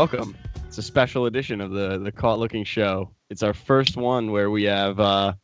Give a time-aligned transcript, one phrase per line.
[0.00, 0.34] Welcome.
[0.66, 3.10] It's a special edition of the the Caught Looking Show.
[3.28, 5.34] It's our first one where we have uh,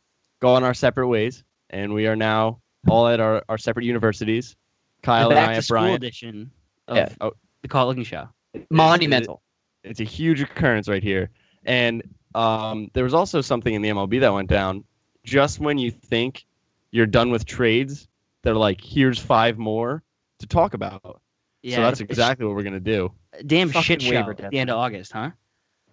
[0.41, 2.59] gone our separate ways, and we are now
[2.89, 4.55] all at our, our separate universities.
[5.03, 6.49] Kyle and I at school edition
[6.87, 7.09] of Yeah.
[7.21, 7.33] Oh.
[7.61, 8.29] the Caught Looking Show.
[8.71, 9.43] Monumental.
[9.83, 11.29] It's a huge occurrence right here,
[11.63, 12.01] and
[12.33, 14.83] um, there was also something in the MLB that went down.
[15.23, 16.47] Just when you think
[16.89, 18.07] you're done with trades,
[18.41, 20.01] they're like, "Here's five more
[20.39, 21.21] to talk about."
[21.67, 23.11] Yeah, so that's exactly what we're gonna do.
[23.45, 25.31] damn fucking shit show waiver at the end of August, huh?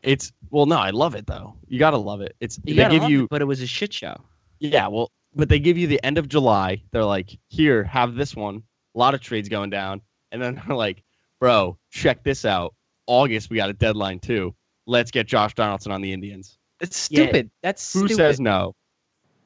[0.04, 1.56] It's well, no, I love it though.
[1.66, 2.36] You gotta love it.
[2.40, 4.16] It's You they give you it, but it was a shit show.
[4.60, 6.82] Yeah, well, but they give you the end of July.
[6.92, 8.62] They're like, here, have this one.
[8.94, 10.00] A lot of trades going down.
[10.30, 11.02] And then they're like,
[11.40, 12.74] bro, check this out.
[13.08, 14.54] August, we got a deadline too.
[14.86, 16.56] Let's get Josh Donaldson on the Indians.
[16.80, 17.22] It's Yeah.
[17.24, 17.50] stupid.
[17.62, 18.16] That's Who stupid.
[18.16, 18.74] says no?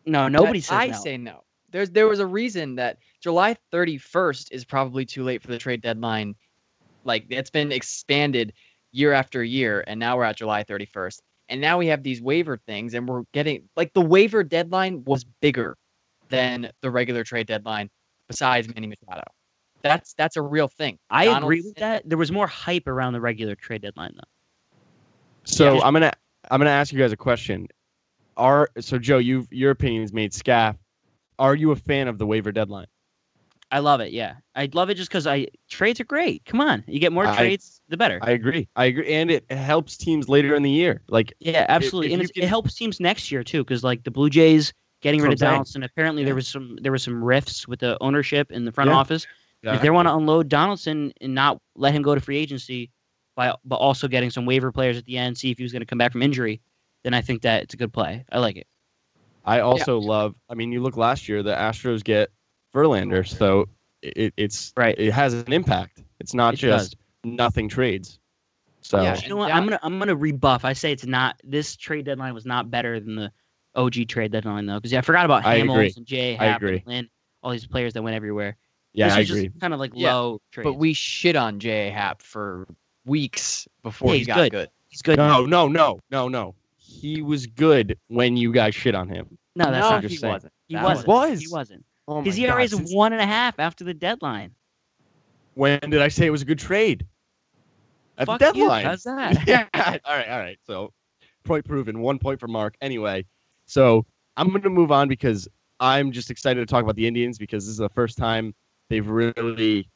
[0.05, 0.99] No, nobody I, says I no.
[0.99, 1.45] say no.
[1.71, 5.83] There's there was a reason that July 31st is probably too late for the trade
[5.83, 6.35] deadline.
[7.05, 8.53] Like it's been expanded
[8.93, 11.21] year after year, and now we're at July 31st.
[11.51, 15.25] And now we have these waiver things, and we're getting like the waiver deadline was
[15.25, 15.77] bigger
[16.29, 17.91] than the regular trade deadline.
[18.29, 19.25] Besides Manny Machado,
[19.83, 20.99] that's that's a real thing.
[21.09, 22.07] I agree with that.
[22.07, 24.79] There was more hype around the regular trade deadline, though.
[25.45, 25.81] So Yeah.
[25.83, 26.13] I'm gonna
[26.51, 27.69] I'm gonna ask you guys a question.
[28.37, 30.77] Are so Joe, you've your opinions made scaff.
[31.39, 32.87] Are you a fan of the waiver deadline?
[33.71, 34.13] I love it.
[34.13, 36.45] Yeah, I love it just because I trades are great.
[36.47, 38.19] Come on, you get more I- trades, the better.
[38.23, 38.67] I agree.
[38.77, 41.03] I agree, and it helps teams later in the year.
[41.09, 44.05] Like yeah, absolutely, if and it's, can- it helps teams next year too, because like
[44.05, 44.73] the Blue Jays
[45.03, 45.55] getting rid of That's what I'm saying.
[45.57, 45.83] Donaldson.
[45.85, 48.97] Apparently, there was some there was some rifts with the ownership in the front Yeah.
[48.97, 49.27] office.
[49.63, 52.91] If they want to unload Donaldson and not let him go to free agency,
[53.37, 55.81] by but also getting some waiver players at the end, see if he was going
[55.83, 56.61] to come back from injury,
[57.05, 58.25] then I think that it's a good play.
[58.33, 58.67] I like it.
[59.49, 60.35] I also love.
[60.51, 62.31] I mean, you look last year, the Astros get
[62.75, 63.67] Verlander, so
[64.03, 64.95] it, it's Right.
[64.99, 66.03] It has an impact.
[66.21, 66.91] It's not It does.
[66.91, 68.19] just nothing trades.
[68.83, 69.19] So Yeah.
[69.23, 69.51] You know what?
[69.51, 70.65] And I'm gonna I'm gonna rebuff.
[70.65, 71.41] I say it's not.
[71.45, 73.33] This trade deadline was not better than the
[73.75, 76.83] OG trade deadline though, because yeah, I forgot about I Hamels and Jay, Happ, and
[76.87, 77.09] Lynn,
[77.43, 78.57] all these players that went everywhere.
[78.93, 79.49] yeah, this I was agree.
[79.49, 80.65] Just kind of like Yeah, low trades.
[80.65, 81.91] But we shit on J.A.
[81.91, 82.67] Happ for
[83.05, 84.53] weeks before Yeah, he he's got good.
[84.53, 84.69] good.
[84.89, 85.17] he's good.
[85.17, 86.55] No, no, no, no, no.
[87.01, 89.39] He was good when you guys shit on him.
[89.55, 90.03] no, that's no, not.
[90.03, 90.33] just he saying.
[90.33, 90.53] wasn't.
[90.67, 91.09] He That wasn't.
[91.09, 91.41] was.
[91.41, 91.85] He wasn't.
[92.09, 94.53] Oh His my ERA is one and a half after the deadline.
[95.55, 97.07] When did I say it was a good trade?
[98.17, 98.85] At Fuck the you, deadline.
[98.87, 99.47] how's that?
[99.47, 99.67] yeah.
[99.75, 99.83] All
[100.17, 100.29] right.
[100.29, 100.59] All right.
[100.67, 100.93] So,
[101.45, 102.01] point proven.
[102.01, 102.75] One point for Mark.
[102.81, 103.25] Anyway,
[103.67, 104.05] so
[104.37, 105.47] I'm going to move on because
[105.81, 108.55] I'm just excited to talk about the Indians because this is the first time
[108.89, 109.89] they've really,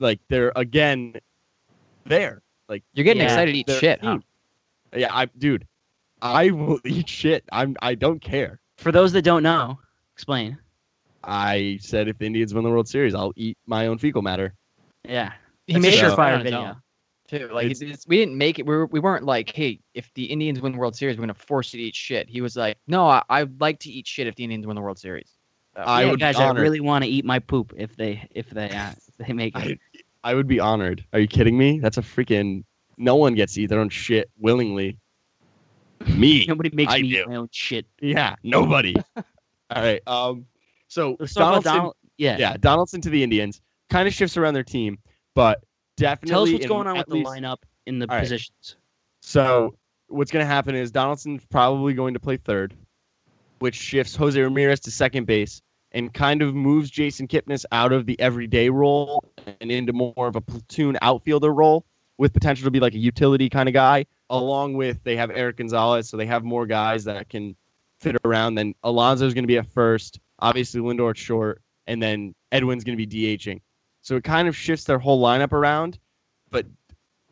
[0.00, 1.14] like, they're again
[2.04, 2.42] there.
[2.68, 3.28] Like, You're getting Yeah.
[3.28, 4.18] excited to eat shit, huh?
[4.94, 5.66] yeah, I, dude,
[6.24, 7.44] I will eat shit.
[7.52, 7.76] I'm.
[7.82, 8.58] I don't care.
[8.78, 9.78] For those that don't know,
[10.14, 10.58] explain.
[11.22, 14.54] I said if the Indians win the World Series, I'll eat my own fecal matter.
[15.04, 15.32] Yeah,
[15.66, 16.76] He made a sure So- surefire video.
[17.28, 17.48] too.
[17.52, 18.66] Like It's- it's, we didn't make it.
[18.66, 21.34] We, were, we weren't like, hey, if the Indians win the World Series, we're gonna
[21.34, 22.28] force you to eat shit.
[22.28, 24.82] He was like, no, I, I'd like to eat shit if the Indians win the
[24.82, 25.30] World Series.
[25.76, 28.26] So, I yeah, would be guys, I really want to eat my poop if they
[28.30, 29.78] if they uh, if they make it.
[30.22, 31.04] I, I would be honored.
[31.12, 31.80] Are you kidding me?
[31.80, 32.64] That's a freaking.
[32.96, 34.98] No one gets to eat their own shit willingly.
[36.06, 36.44] Me.
[36.48, 37.24] Nobody makes I me do.
[37.26, 37.86] my own shit.
[38.00, 38.94] Yeah, nobody.
[39.16, 39.24] All
[39.82, 40.02] right.
[40.06, 40.46] Um.
[40.88, 41.96] So Let's Donaldson, Donald.
[42.16, 42.36] Yeah.
[42.38, 43.60] yeah, Donaldson to the Indians
[43.90, 44.98] kind of shifts around their team,
[45.34, 45.64] but
[45.96, 46.30] definitely.
[46.30, 48.20] Tell us what's in going on with the lineup in the right.
[48.20, 48.76] positions.
[49.20, 49.76] So
[50.08, 52.74] what's going to happen is Donaldson's probably going to play third,
[53.58, 55.62] which shifts Jose Ramirez to second base
[55.92, 59.24] and kind of moves Jason Kipnis out of the everyday role
[59.60, 61.86] and into more of a platoon outfielder role
[62.18, 64.04] with potential to be like a utility kind of guy.
[64.30, 67.56] Along with they have Erik Gonzalez, so they have more guys that can
[68.00, 68.54] fit around.
[68.54, 73.06] Then Alonso's going to be at first, obviously Lindor short, and then Edwin's going to
[73.06, 73.60] be DHing.
[74.02, 75.98] So it kind of shifts their whole lineup around.
[76.50, 76.66] But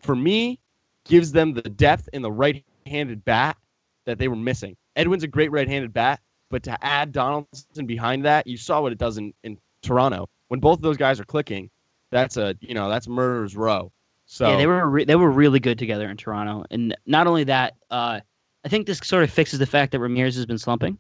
[0.01, 0.59] for me,
[1.05, 3.57] gives them the depth in the right-handed bat
[4.05, 4.77] that they were missing.
[4.97, 8.99] Edwin's a great right-handed bat, but to add Donaldson behind that, you saw what it
[8.99, 10.29] does in, in Toronto.
[10.49, 11.71] When both of those guys are clicking,
[12.11, 13.91] that's a you know that's murderer's row.
[14.33, 17.45] So yeah, they were re- they were really good together in Toronto, and not only
[17.45, 18.21] that, uh,
[18.65, 20.97] I think this sort of fixes the fact that Ramirez has been slumping.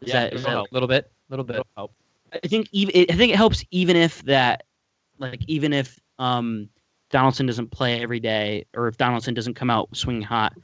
[0.00, 1.62] Is Yeah, that, is that a little bit, little bit.
[1.76, 1.92] help.
[2.32, 4.64] I think even I think it helps even if that
[5.18, 6.70] like even if um
[7.10, 10.54] Donaldson doesn't play every day or if Donaldson doesn't come out swinging hot,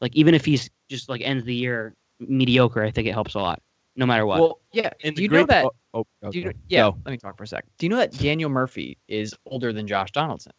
[0.00, 3.38] like even if he's just like ends the year mediocre, I think it helps a
[3.38, 3.60] lot,
[3.96, 4.40] no matter what.
[4.40, 4.92] Well, yeah.
[5.04, 5.66] And do the you know that?
[5.92, 6.84] Oh, oh, Do you know, yeah.
[6.84, 6.96] Go.
[7.04, 7.66] Let me talk for a sec.
[7.76, 10.52] Do you know that Daniel Murphy is older than Josh Donaldson?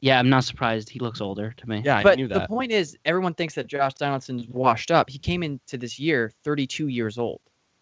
[0.00, 0.88] Yeah, I'm not surprised.
[0.88, 1.82] He looks older to me.
[1.84, 5.10] Yeah, I but knew the point is, everyone thinks that Josh Donaldson's washed up.
[5.10, 7.40] He came into this year 32 years old.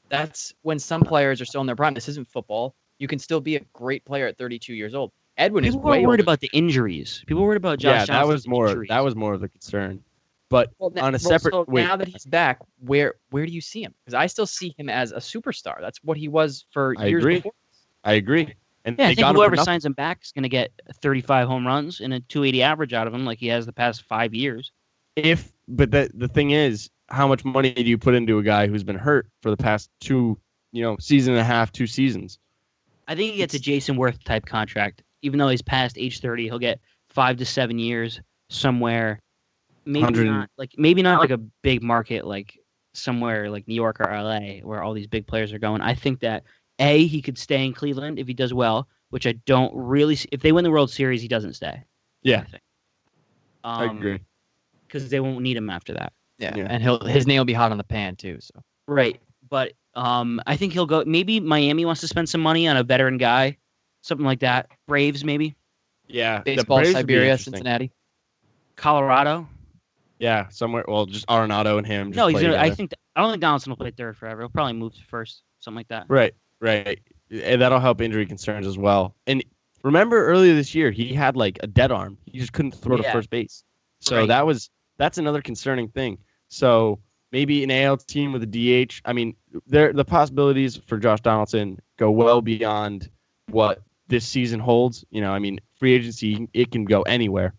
[0.09, 1.95] That's when some players are still in their prime.
[1.95, 2.75] This isn't football.
[2.99, 5.13] You can still be a great player at 32 years old.
[5.37, 6.23] Edwin is People were way worried older.
[6.23, 7.23] about the injuries.
[7.27, 8.89] People were worried about Josh yeah, that was more injuries.
[8.89, 10.03] that was more of the concern.
[10.49, 13.45] But Well, na- on a well, separate so wait, now that he's back, where where
[13.45, 13.95] do you see him?
[14.05, 15.81] Because I still see him as a superstar.
[15.81, 17.37] That's what he was for I years agree.
[17.37, 17.53] before.
[18.05, 18.55] I agree.
[18.87, 20.71] And Yeah, I think got whoever signs him back is going to get
[21.03, 24.03] 35 home runs and a 280 average out of him, like he has the past
[24.05, 24.73] five years.
[25.17, 28.69] if but the the thing is, how much money do you put into a guy
[28.69, 30.39] who's been hurt for the past two,
[30.73, 32.39] you know, season and a half, two seasons?
[33.09, 35.03] I think he gets a Jayson Werth type contract.
[35.23, 39.21] Even though he's past age 30, he'll get five to seven years somewhere.
[39.85, 42.59] Maybe 100 not like maybe not like a big market like
[42.95, 45.81] somewhere like New York or LA where all these big players are going.
[45.81, 46.45] I think that
[46.79, 50.17] a he could stay in Cleveland if he does well, which I don't really.
[50.17, 50.29] See.
[50.33, 51.83] If they win the World Series, he doesn't stay.
[52.23, 52.41] Yeah.
[52.41, 52.63] I think.
[53.65, 54.21] I Um, agree.
[54.87, 56.13] because they won't need him after that.
[56.39, 56.67] Yeah, Yeah.
[56.69, 58.39] and he'll his name will be hot on the pan too.
[58.41, 59.21] So Right.
[59.49, 61.03] But um, I think he'll go.
[61.07, 63.57] Maybe Miami wants to spend some money on a veteran guy,
[64.03, 64.69] something like that.
[64.87, 65.57] Braves, maybe.
[66.09, 67.39] Yeah, baseball, Braves would be Siberia.
[67.39, 67.93] Cincinnati.
[68.77, 69.49] Colorado.
[70.19, 70.85] Yeah, somewhere.
[70.87, 72.09] Well, just Arenado and him.
[72.13, 72.41] Just no, he's.
[72.41, 72.93] Gonna, I think.
[73.15, 74.43] I don't think Donaldson will play third forever.
[74.43, 76.07] He'll probably move to first, something like that.
[76.09, 77.01] Right, right.
[77.31, 79.15] And that'll help injury concerns as well.
[79.27, 79.45] And
[79.83, 82.19] remember earlier this year, he had like a dead arm.
[82.27, 83.65] He just couldn't throw to first base.
[84.01, 84.29] So Right.
[84.29, 86.19] that was that's another concerning thing.
[86.49, 87.01] So
[87.33, 88.47] maybe an AL team with a
[88.87, 89.01] DH.
[89.05, 89.35] I mean,
[89.67, 93.11] there the possibilities for Josh Donaldson go well beyond
[93.51, 95.05] what this season holds.
[95.11, 97.55] You know, I mean, free agency it can go anywhere.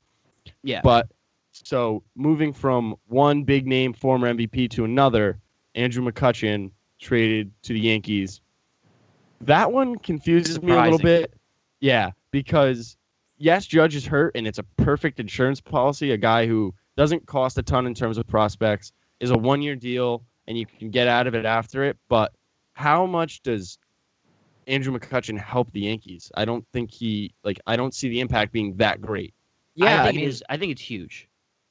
[0.64, 0.82] Yeah.
[0.84, 1.10] But
[1.52, 5.40] so moving from one big name former MVP to another,
[5.76, 8.42] Andrew McCutchen traded to the Yankees.
[9.42, 11.34] That one confuses me a little bit.
[11.80, 12.98] Yeah, because
[13.38, 17.58] yes, Judge is hurt and it's a perfect insurance policy, a guy who doesn't cost
[17.58, 21.08] a ton in terms of prospects, is a one year deal and you can get
[21.08, 22.32] out of it after it, but
[22.74, 23.78] how much does
[24.68, 26.32] Andrew McCutchen help the Yankees?
[26.36, 29.34] I don't think he like I don't see the impact being that great.
[29.76, 30.44] Yeah, I I think mean- it is.
[30.50, 31.28] I think it's huge.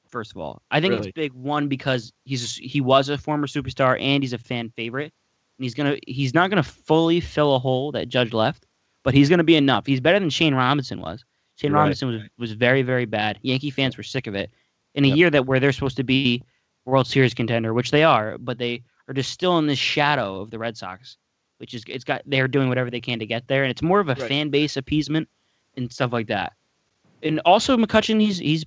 [0.09, 1.07] First of all, I think Really?
[1.09, 1.33] it's big.
[1.33, 5.11] One because he's he was a former superstar and he's a fan favorite,
[5.57, 8.65] and he's gonna he's not gonna fully fill a hole that Judge left,
[9.03, 9.85] but he's gonna be enough.
[9.85, 11.23] He's better than Shane Robinson was.
[11.55, 11.81] Shane Right.
[11.81, 13.39] Robinson was was very very bad.
[13.41, 14.51] Yankee fans were sick of it.
[14.95, 15.17] In a Yep.
[15.17, 16.43] year that where they're supposed to be
[16.85, 20.49] World Series contender, which they are, but they are just still in the shadow of
[20.51, 21.17] the Red Sox,
[21.57, 23.99] which is it's got they're doing whatever they can to get there, and it's more
[23.99, 24.27] of a Right.
[24.27, 25.27] fan base appeasement
[25.75, 26.53] and stuff like that.
[27.23, 28.65] And also McCutchen, he's he's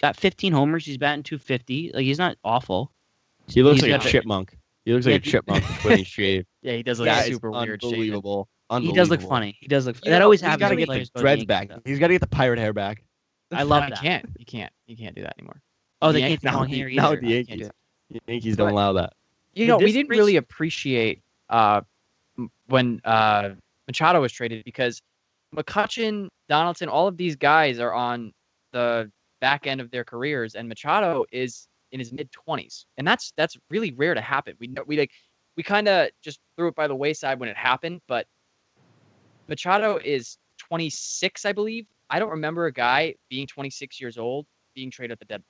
[0.00, 0.84] got 15 homers.
[0.84, 1.92] He's batting 250.
[1.94, 2.92] Like he's not awful.
[3.48, 4.56] He looks He's like a chipmunk.
[4.86, 6.46] He looks like Yeah, a chipmunk when he's shaved.
[6.62, 7.82] Yeah, he does look That is super weird.
[7.82, 7.94] shaven.
[7.98, 8.48] Unbelievable.
[8.80, 9.56] He does look funny.
[9.60, 9.96] He does look.
[10.04, 10.60] You that know, always He's happens.
[10.60, 11.68] got to get the dreads back.
[11.68, 11.80] though.
[11.84, 13.04] He's got to get the pirate hair back.
[13.52, 14.00] I love You that.
[14.00, 14.30] can't.
[14.38, 14.72] You can't.
[14.86, 15.60] You can't do that anymore.
[16.00, 17.70] Oh, they The can't do long now hair the- now the I can't do Yankees.
[18.10, 19.12] The Yankees don't But- allow that.
[19.54, 21.80] You know, we didn't really appreciate uh,
[22.66, 23.50] when uh,
[23.88, 25.00] Machado was traded because
[25.54, 28.32] McCutchen, Donaldson, all of these guys are on
[28.72, 29.10] the
[29.40, 33.56] back end of their careers, and Machado is in his mid twenties, and that's that's
[33.70, 34.54] really rare to happen.
[34.60, 35.10] We we like
[35.56, 38.26] we kind of just threw it by the wayside when it happened, but
[39.48, 41.86] Machado is 26, I believe.
[42.10, 45.44] I don't remember a guy being 26 years old being traded at the deadline.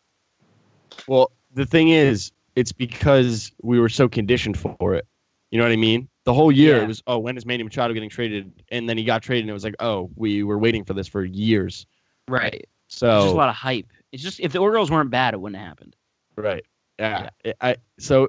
[1.08, 5.06] Well, the thing is, it's because we were so conditioned for it.
[5.50, 6.08] You know what I mean?
[6.24, 6.84] The whole year Yeah.
[6.84, 8.52] it was, oh, when is Manny Machado getting traded?
[8.70, 11.08] And then he got traded, and it was like, oh, we were waiting for this
[11.08, 11.86] for years.
[12.28, 12.68] Right.
[12.88, 13.90] So There's just a lot of hype.
[14.12, 15.96] It's just if the Orioles weren't bad, it wouldn't have happened.
[16.36, 16.64] Right.
[16.98, 17.30] Yeah.
[17.44, 18.28] It- I so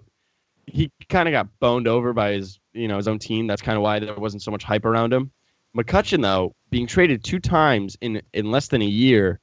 [0.66, 3.48] he kind of got boned over by his you know his own team.
[3.48, 5.32] That's kind of why there wasn't so much hype around him.
[5.76, 9.40] McCutchen though, being traded two times in in less than a year,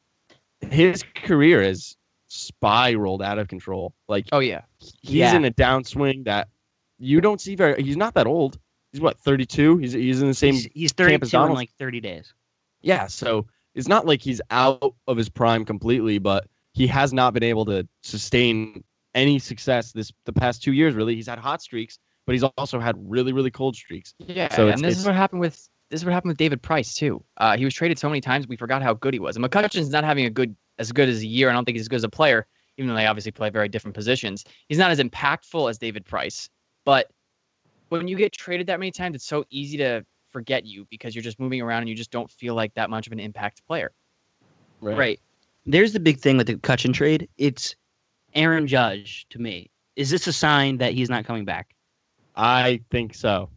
[0.70, 1.96] his career has
[2.28, 3.94] spiraled out of control.
[4.08, 5.36] Like Oh yeah, he's Yeah.
[5.36, 6.48] in a downswing that
[6.98, 7.82] you don't see very.
[7.82, 8.58] He's not that old.
[8.92, 9.78] He's what 32.
[9.78, 12.32] He's he's in the same He's, he's 32 in like 30 days.
[12.82, 17.32] yeah, so it's not like he's out of his prime completely, but he has not
[17.32, 20.94] been able to sustain any success this the past two years.
[20.94, 24.14] Really, he's had hot streaks, but he's also had really really cold streaks.
[24.18, 26.94] Yeah, So and this is what happened with this is what happened with David Price
[26.94, 27.24] too.
[27.36, 29.36] Uh, he was traded so many times we forgot how good he was.
[29.36, 31.48] And McCutchen's not having a good as good as a year.
[31.48, 33.68] I don't think he's as good as a player, even though they obviously play very
[33.68, 34.44] different positions.
[34.68, 36.50] He's not as impactful as David Price,
[36.84, 37.08] but
[37.90, 41.22] when you get traded that many times, it's so easy to forget you because you're
[41.22, 43.92] just moving around and you just don't feel like that much of an impact player.
[44.80, 45.20] Right.
[45.66, 47.28] There's the big thing with the Cutchin trade.
[47.38, 47.74] It's
[48.34, 49.70] Aaron Judge to me.
[49.96, 51.74] Is this a sign that he's not coming back?
[52.36, 53.48] I think so.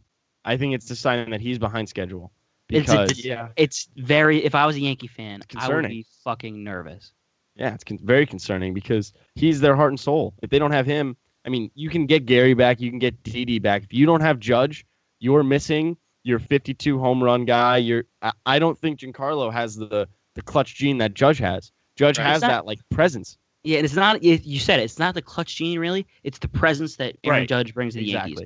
[0.44, 2.32] I think it's a sign that he's behind schedule
[2.70, 3.48] It's a- Yeah.
[3.56, 4.44] It's very.
[4.44, 7.12] If I was a Yankee fan, I would be fucking nervous.
[7.56, 10.32] yeah, it's con- very concerning because he's their heart and soul.
[10.42, 13.20] If they don't have him, I mean, you can get Gary back, you can get
[13.24, 13.82] Didi back.
[13.82, 14.86] If you don't have Judge,
[15.18, 17.78] you're missing your 52 home run guy.
[17.78, 21.72] You're I, I don't think Giancarlo has the the clutch gene that Judge has.
[21.98, 22.26] Judge Right.
[22.26, 23.36] has not- that like presence.
[23.64, 24.22] Yeah, and it's not.
[24.22, 24.84] You said it.
[24.84, 26.06] It's not the clutch gene really.
[26.22, 27.48] It's the presence that Aaron Right.
[27.48, 28.40] Judge brings to the Yankees.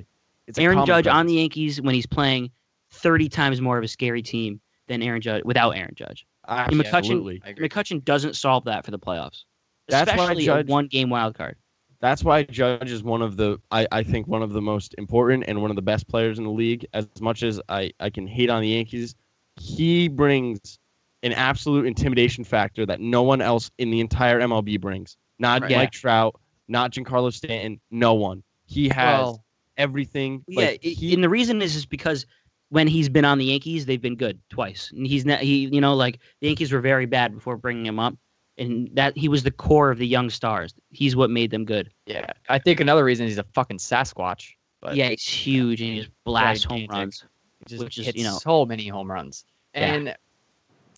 [0.47, 2.49] It's Aaron common Judge on the Yankees when he's playing
[2.91, 6.25] 30 times more of a scary team than Aaron Judge without Aaron Judge.
[6.47, 7.41] And McCutchen, Absolutely.
[7.45, 7.53] I.
[7.53, 9.43] McCutchen doesn't solve that for the playoffs.
[9.87, 11.55] That's why Judge- a one game wild card.
[12.01, 15.45] That's why Judge is one of the I, I think one of the most important
[15.47, 16.85] and one of the best players in the league.
[16.93, 19.15] As much as I, I can hate on the Yankees,
[19.57, 20.79] he brings
[21.23, 25.17] an absolute intimidation factor that no one else in the entire MLB brings.
[25.39, 25.71] Not Right.
[25.71, 28.43] Mike Trout, not Giancarlo Stanton, no one.
[28.65, 29.45] He has Well,
[29.77, 30.43] everything.
[30.47, 32.25] Yeah, like, he- and the reason is is because
[32.69, 34.91] when he's been on the Yankees, they've been good twice.
[34.95, 37.99] And he's not he you know like the Yankees were very bad before bringing him
[37.99, 38.15] up,
[38.57, 40.73] and that he was the core of the young stars.
[40.89, 41.91] He's what made them good.
[42.05, 44.51] yeah, I think another reason is he's a fucking Sasquatch.
[44.81, 47.23] But yeah, he's huge and he just blasts home runs.
[47.59, 49.45] He just which is, you know- so many home runs.
[49.73, 50.13] Yeah.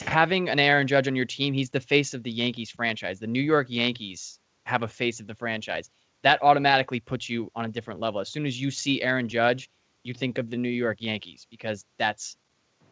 [0.01, 3.19] Having an Aaron Judge on your team, he's the face of the Yankees franchise.
[3.19, 5.89] The New York Yankees have a face of the franchise.
[6.23, 8.19] That automatically puts you on a different level.
[8.19, 9.69] As soon as you see Aaron Judge,
[10.03, 12.37] you think of the New York Yankees because that's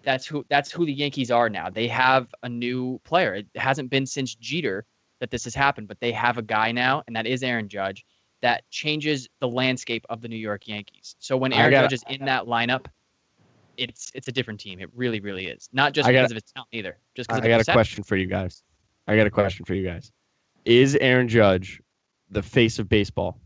[0.04, 1.70] that's who that's who the Yankees are now.
[1.70, 3.36] They have a new player.
[3.36, 4.86] It hasn't been since Jeter
[5.20, 8.06] that this has happened, but they have a guy now, and that is Aaron Judge.
[8.42, 11.16] That changes the landscape of the New York Yankees.
[11.20, 12.88] So when Aaron Judge is in that lineup,
[13.78, 14.80] it's it's a different team.
[14.80, 15.70] It really, really is.
[15.74, 16.98] Not just I because gotta- of its talent either.
[17.16, 18.64] Just because I because got a question for you guys.
[19.08, 20.12] I got a question for you guys.
[20.66, 21.82] Is Aaron Judge
[22.32, 23.40] the face of baseball?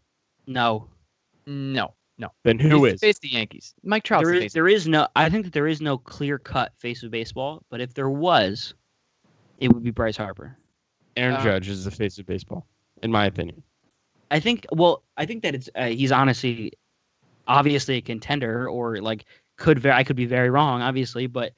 [0.45, 0.87] No,
[1.45, 2.29] No, no.
[2.43, 2.99] Then who He's is?
[3.01, 3.73] the face of the Yankees?
[3.83, 5.07] Mike Trout's There, the is, there is no.
[5.15, 7.63] I think that there is no clear cut face of baseball.
[7.69, 8.73] But if there was,
[9.59, 10.57] it would be Bryce Harper.
[11.15, 12.67] Aaron Uh, Judge is the face of baseball,
[13.01, 13.63] in my opinion.
[14.29, 14.65] I think.
[14.71, 15.69] Well, I think that it's.
[15.73, 16.73] Uh, he's honestly,
[17.47, 19.25] obviously a contender, or like
[19.57, 19.79] could.
[19.79, 21.53] Very, I could be very wrong, obviously, but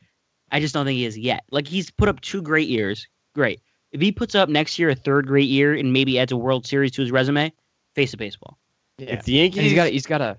[0.51, 1.43] I just don't think he is yet.
[1.51, 3.07] Like he's put up two great years.
[3.35, 3.61] Great.
[3.91, 6.65] If he puts up next year a third great year and maybe adds a World
[6.65, 7.51] Series to his resume,
[7.95, 8.57] face of baseball.
[8.97, 9.13] yeah.
[9.13, 10.37] If the Yankees, And he's got he's got a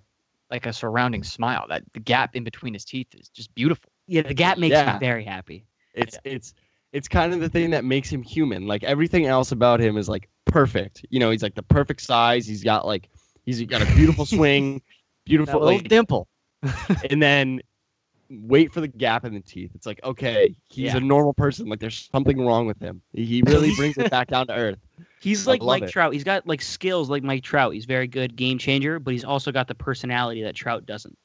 [0.51, 1.67] like a surrounding smile.
[1.69, 3.91] That the gap in between his teeth is just beautiful.
[4.07, 4.95] Yeah, the gap makes Yeah.
[4.95, 5.65] me very happy.
[5.95, 6.55] it's it's
[6.93, 8.67] it's kind of the thing that makes him human.
[8.67, 11.05] Like everything else about him is like perfect.
[11.11, 12.47] You know, he's like the perfect size.
[12.47, 13.09] He's got like
[13.45, 14.83] he's got a beautiful swing, That
[15.25, 15.61] beautiful.
[15.61, 16.29] little Like, dimple.
[17.11, 17.61] and then
[18.29, 19.71] wait for the gap in the teeth.
[19.75, 20.97] It's like okay, he's Yeah.
[20.97, 21.67] a normal person.
[21.69, 23.01] Like there's something wrong with him.
[23.13, 24.79] He really brings it back down to earth.
[25.21, 25.91] He's I like Mike it.
[25.91, 26.13] Trout.
[26.13, 27.75] He's got like skills like Mike Trout.
[27.75, 31.17] He's very good game changer, but he's also got the personality that Trout doesn't.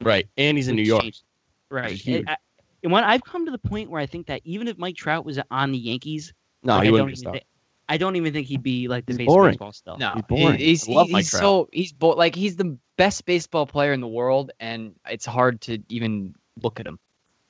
[0.00, 1.02] Right, and he's in New York.
[1.02, 1.22] changed-
[1.70, 2.04] Right.
[2.06, 2.36] And, I,
[2.82, 5.24] and when I've come to the point where I think that even if Mike Trout
[5.24, 6.32] was on the Yankees,
[6.62, 7.34] No, like, he I wouldn't don't be even stuck.
[7.34, 7.46] thi-
[7.88, 9.52] I don't even think he'd be like the He's face boring.
[9.52, 9.98] baseball still.
[9.98, 10.58] No, He's boring.
[10.58, 11.40] He's, I love he's, Mike he's Trout.
[11.42, 15.60] so he's bo- like he's the best baseball player in the world, and it's hard
[15.62, 16.98] to even look at him.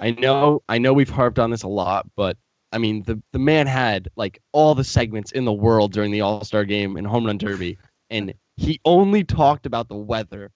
[0.01, 2.37] I know, I know we've harped on this a lot, but
[2.73, 6.21] I mean, the the man had like all the segments in the world during the
[6.23, 7.79] All Star Game and Home Run Derby,
[8.11, 10.51] and he only talked about the weather.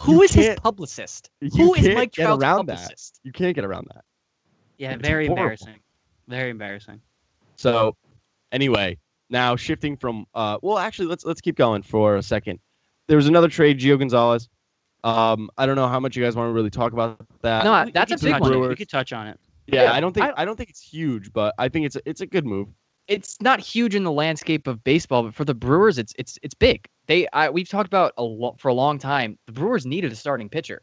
[0.00, 1.30] Who You is his publicist?
[1.56, 2.78] Who is can't Mike Trout's around that.
[2.78, 3.20] publicist?
[3.22, 4.04] You can't get around that.
[4.76, 5.42] Yeah, It's very horrible.
[5.44, 5.78] embarrassing.
[6.26, 7.00] Very embarrassing.
[7.54, 7.94] So,
[8.50, 8.98] anyway,
[9.30, 12.58] now shifting from uh, well, actually, let's let's keep going for a second.
[13.08, 14.48] There was another trade, Gio Gonzalez.
[15.02, 17.64] Um, I don't know how much you guys want to really talk about that.
[17.64, 18.68] No, We- we that's a big one.
[18.68, 19.38] We could touch on it.
[19.66, 21.96] yeah, yeah, I don't think I- I, don't think it's huge, but I think it's
[21.96, 22.68] a, it's a good move.
[23.06, 26.54] it's not huge in the landscape of baseball, but for the Brewers, it's it's it's
[26.54, 26.86] big.
[27.06, 29.38] They I, we've talked about a lot for a long time.
[29.46, 30.80] The Brewers needed a starting pitcher.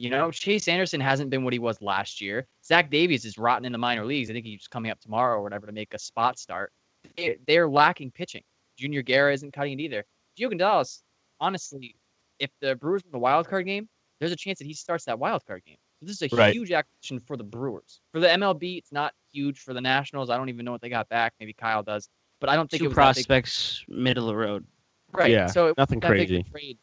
[0.00, 2.46] You know, Chase Anderson hasn't been what he was last year.
[2.64, 4.30] Zach Davies is rotten in the minor leagues.
[4.30, 6.72] I think he's coming up tomorrow or whatever to make a spot start.
[7.18, 8.42] They, they're lacking pitching.
[8.78, 10.04] Junior Guerra isn't cutting it either.
[10.38, 11.02] Gio Gonzalez,
[11.40, 11.96] honestly,
[12.38, 13.88] if the Brewers win the wild card game,
[14.20, 15.76] there's a chance that he starts that wild card game.
[16.00, 16.54] So this is a Right.
[16.54, 18.00] huge acquisition for the Brewers.
[18.12, 19.58] For the MLB, it's not huge.
[19.58, 21.34] For the Nationals, I don't even know what they got back.
[21.40, 22.08] Maybe Kyle does,
[22.40, 23.26] but I don't think Two it was that big.
[23.26, 24.64] prospects, middle of the road.
[25.12, 25.30] Right.
[25.32, 26.40] Yeah, so it nothing wasn't that big crazy.
[26.40, 26.78] of trade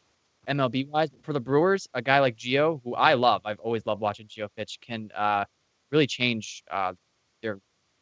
[0.48, 1.08] MLB wise.
[1.22, 4.48] For the Brewers, a guy like Gio, who I love, I've always loved watching Gio
[4.54, 5.44] pitch, can uh,
[5.90, 6.92] really change uh,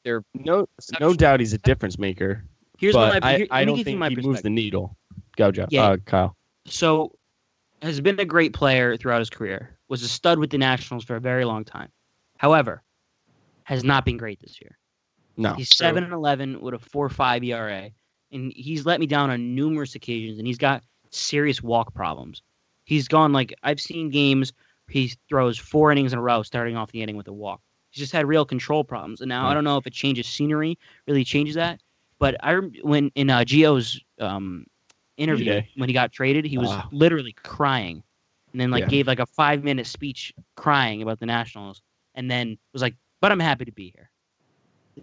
[0.05, 0.69] their No,
[1.01, 2.45] no doubt he's a difference maker,
[2.79, 4.97] Here's but what my, I, here- I me don't think he moves the needle.
[5.37, 5.67] Go, Joe.
[5.71, 5.85] Yeah.
[5.85, 6.37] Uh, Kyle.
[6.67, 7.13] so
[7.83, 9.77] has been a great player throughout his career.
[9.89, 11.89] Was a stud with the Nationals for a very long time.
[12.39, 12.83] However,
[13.65, 14.79] has not been great this year.
[15.37, 15.55] No.
[15.55, 15.87] He's True.
[15.87, 17.91] seven and eleven with a four five ERA,
[18.33, 20.39] and he's let me down on numerous occasions.
[20.39, 22.43] And he's got serious walk problems.
[22.85, 24.53] He's gone like I've seen games.
[24.89, 27.61] He throws four innings in a row, starting off the inning with a walk.
[27.95, 29.21] He's just had real control problems.
[29.21, 31.81] And now I don't know if a change of scenery really changes that.
[32.19, 34.67] But I when in uh, Gio's um,
[35.17, 35.71] interview day.
[35.77, 36.89] when he got traded, he was Ah.
[36.91, 38.03] literally crying
[38.53, 38.89] and then like Yeah.
[38.89, 41.83] gave like a five minute speech crying about the Nationals,
[42.17, 44.11] and then was like, "But I'm happy to be here."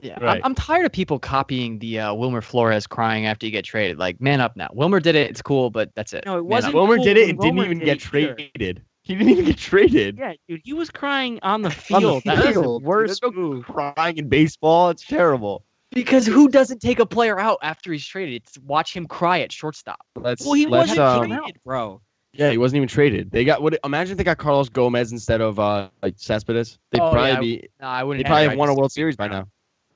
[0.02, 0.38] Yeah, Right.
[0.38, 4.00] I'm, I'm tired of people copying the uh, Wilmer Flores crying after you get traded.
[4.00, 4.70] Like, man up now.
[4.74, 5.30] Wilmer did it.
[5.30, 6.26] It's cool, but that's it.
[6.26, 6.70] No, it Man wasn't.
[6.72, 6.76] up.
[6.76, 8.36] Wilmer cool did it when and didn't even did get it either.
[8.36, 8.84] traded.
[9.04, 10.18] He didn't even get traded.
[10.18, 12.24] Yeah, dude, he was crying on the On the field.
[12.26, 12.84] That was the field.
[12.84, 13.66] worst There's no move.
[13.66, 15.64] Crying in baseball, it's terrible.
[15.92, 18.44] Because who doesn't take a player out after he's traded?
[18.44, 20.00] It's watch him cry at shortstop.
[20.16, 22.00] Let's, Well, he let's, wasn't um, traded, bro.
[22.34, 23.30] Yeah, he wasn't even traded.
[23.32, 23.78] They got what?
[23.84, 26.80] Imagine if they got Carlos Gomez instead of uh like Cespedes.
[26.92, 27.68] They'd Oh, probably yeah, be.
[27.82, 28.26] No, I wouldn't.
[28.26, 29.48] probably have have won a World Series by now.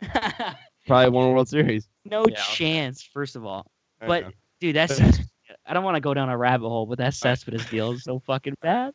[0.88, 1.88] Probably won a World Series.
[2.04, 2.36] no Yeah.
[2.36, 3.02] chance.
[3.02, 3.66] First of all,
[4.02, 4.32] I but know.
[4.60, 5.00] dude, that's.
[5.66, 8.20] I don't want to go down a rabbit hole, but that Cespedes deal is so
[8.26, 8.94] fucking bad.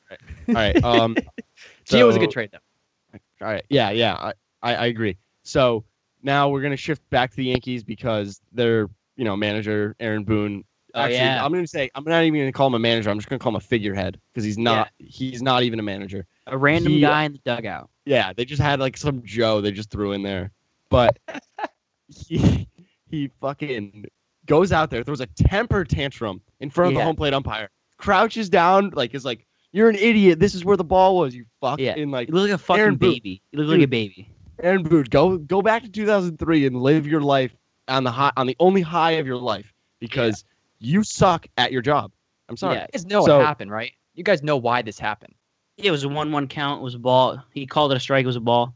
[0.48, 0.82] all right.
[0.84, 1.16] Um.
[1.86, 3.18] Gio was a good trade though.
[3.42, 3.64] All right.
[3.68, 4.14] Yeah, yeah.
[4.14, 5.16] I, I, I agree.
[5.42, 5.84] So
[6.22, 10.64] now we're gonna shift back to the Yankees because their you know manager Aaron Boone.
[10.94, 11.44] Oh, yeah.
[11.44, 13.10] I'm gonna say I'm not even gonna call him a manager.
[13.10, 14.90] I'm just gonna call him a figurehead because he's not.
[14.98, 16.26] He's not even a manager.
[16.46, 17.90] A random He- guy in the dugout.
[18.04, 20.50] Yeah, they just had like some Joe they just threw in there,
[20.88, 21.18] but
[22.08, 22.68] he
[23.08, 24.06] he fucking
[24.50, 28.48] goes out there, throws a temper tantrum in front of the home plate umpire, crouches
[28.50, 30.40] down, like is like, "You're an idiot.
[30.40, 31.34] This is where the ball was.
[31.34, 31.94] You fuck." Yeah.
[31.96, 33.12] And like You look like a fucking Aaron Boone.
[33.12, 33.42] baby.
[33.52, 34.28] You look like a baby.
[34.62, 37.54] Aaron Boone, go go back to 2003 and live your life
[37.88, 40.44] on the high on the only high of your life because
[40.80, 42.10] you suck at your job.
[42.48, 42.74] I'm sorry.
[42.76, 42.82] Yeah.
[42.82, 43.92] You guys know So- what happened, right?
[44.14, 45.34] You guys know why this happened.
[45.78, 46.80] It was a one-one count.
[46.80, 47.42] It was a ball.
[47.54, 48.24] He called it a strike.
[48.24, 48.74] It was a ball.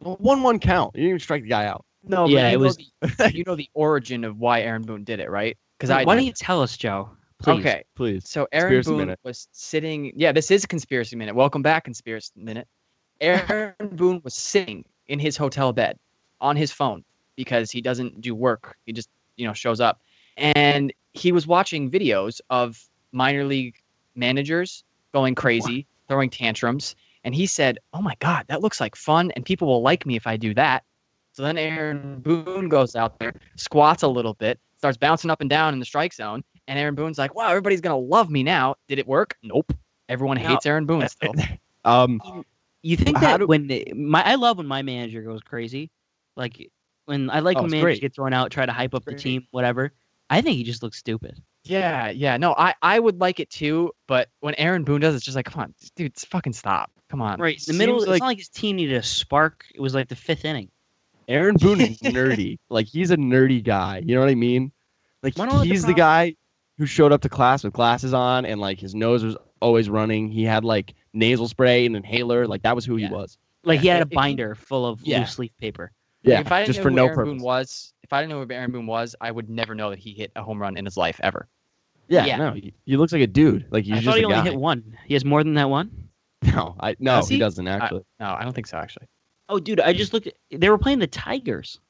[0.00, 0.94] One one count.
[0.94, 1.84] You didn't even strike the guy out.
[2.08, 5.20] No, but Yeah, it was- The, you know the origin of why Aaron Boone did
[5.20, 5.56] it, right?
[5.78, 7.10] Because I Why don't you tell us, Joe?
[7.40, 7.60] Please.
[7.60, 8.28] Okay, Please.
[8.28, 9.20] so Aaron Conspiracy Boone Minute.
[9.22, 10.12] was sitting.
[10.16, 11.36] Yeah, this is a conspiracy minute.
[11.36, 12.66] Welcome back, conspiracy minute.
[13.20, 15.98] Aaron Boone was sitting in his hotel bed
[16.40, 17.04] on his phone
[17.36, 18.76] because he doesn't do work.
[18.86, 20.00] He just you know shows up,
[20.36, 23.76] and he was watching videos of minor league
[24.16, 29.30] managers going crazy, throwing tantrums, and he said, "Oh my God, that looks like fun,
[29.32, 30.82] and people will like me if I do that."
[31.38, 35.48] So then Aaron Boone goes out there, squats a little bit, starts bouncing up and
[35.48, 38.74] down in the strike zone, and Aaron Boone's like, "Wow, everybody's gonna love me now."
[38.88, 39.36] Did it work?
[39.44, 39.72] Nope.
[40.08, 40.48] Everyone No.
[40.48, 41.34] hates Aaron Boone still.
[41.84, 42.20] Um.
[42.82, 45.92] You think that do- when the- my I love when my manager goes crazy,
[46.36, 46.72] like
[47.04, 48.00] when I like Oh, when it's managers great.
[48.00, 49.92] get thrown out, try to hype up the team, whatever.
[50.30, 51.40] I think he just looks stupid.
[51.62, 52.36] Yeah, yeah.
[52.36, 55.46] No, I I would like it too, but when Aaron Boone does, it's just like,
[55.46, 56.90] come on, dude, fucking stop.
[57.08, 57.38] Come on.
[57.40, 58.00] Right, in the middle.
[58.00, 59.64] seems It's not like his team needed a spark.
[59.72, 60.68] It was like the fifth inning.
[61.28, 62.58] Aaron Boone is nerdy.
[62.70, 64.02] Like he's a nerdy guy.
[64.04, 64.72] You know what I mean?
[65.22, 66.34] Like Wanna know what the he's the, guy
[66.78, 70.30] who showed up to class with glasses on and like his nose was always running.
[70.30, 72.46] He had like nasal spray and inhaler.
[72.46, 73.08] Like that was who Yeah.
[73.08, 73.36] he was.
[73.64, 75.20] Like he had a binder full of Yeah.
[75.20, 75.92] loose leaf paper.
[76.22, 77.30] Yeah, if I didn't just know for who no Aaron purpose.
[77.30, 79.98] Boone was, if I didn't know who Aaron Boone was, I would never know that
[79.98, 81.48] he hit a home run in his life ever.
[82.08, 82.36] Yeah, Yeah.
[82.38, 83.66] no, he, he looks like a dude.
[83.70, 84.44] Like he's I just thought he a only guy.
[84.44, 84.96] hit one.
[85.06, 85.90] He has more than that one.
[86.42, 87.34] No, I no, Does he?
[87.34, 87.40] he?
[87.40, 88.04] doesn't actually.
[88.20, 89.06] No, I don't think so actually.
[89.48, 90.26] Oh, dude, I just looked.
[90.26, 91.80] At, they were playing the Tigers.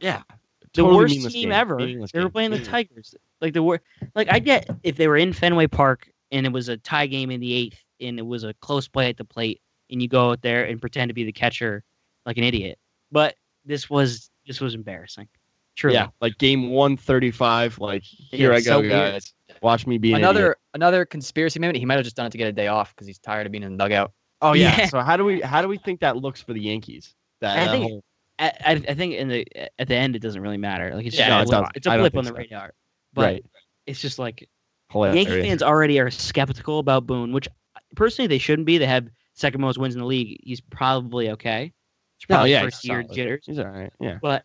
[0.00, 0.22] yeah,
[0.60, 1.52] the Totally worst team game.
[1.52, 1.76] ever.
[1.76, 2.32] Meaningless They were game.
[2.32, 2.64] playing the mm.
[2.64, 3.14] Tigers.
[3.40, 3.80] Like the wor
[4.14, 7.30] Like I get if they were in Fenway Park and it was a tie game
[7.30, 10.30] in the eighth and it was a close play at the plate and you go
[10.30, 11.82] out there and pretend to be the catcher
[12.26, 12.78] like an idiot.
[13.12, 15.28] But this was this was embarrassing.
[15.76, 15.92] True.
[15.92, 17.78] Yeah, like game one thirty five.
[17.78, 18.92] Like here Yeah, I so go, weird.
[18.92, 19.32] guys.
[19.62, 20.58] Watch me be an another idiot.
[20.74, 21.76] another conspiracy minute.
[21.76, 23.52] He might have just done it to get a day off because he's tired of
[23.52, 24.12] being in the dugout.
[24.42, 24.76] Oh yeah.
[24.78, 24.86] Yeah.
[24.86, 27.14] So how do we how do we think that looks for the Yankees?
[27.40, 28.04] That, I that think- whole-
[28.38, 29.46] I, I, think in the
[29.78, 30.94] at the end it doesn't really matter.
[30.94, 32.36] Like it's just Yeah, a blip, it's a blip on the so.
[32.36, 32.74] radar.
[33.14, 33.46] But right.
[33.86, 34.46] it's just like
[34.92, 35.26] Hilarious.
[35.26, 37.48] Yankee fans already are skeptical about Boone, which
[37.94, 38.76] personally they shouldn't be.
[38.76, 40.38] They have second most wins in the league.
[40.42, 41.72] He's probably okay.
[42.18, 43.14] It's probably yeah, first year solid.
[43.14, 43.92] jitters, He's all right.
[44.00, 44.18] Yeah.
[44.20, 44.44] but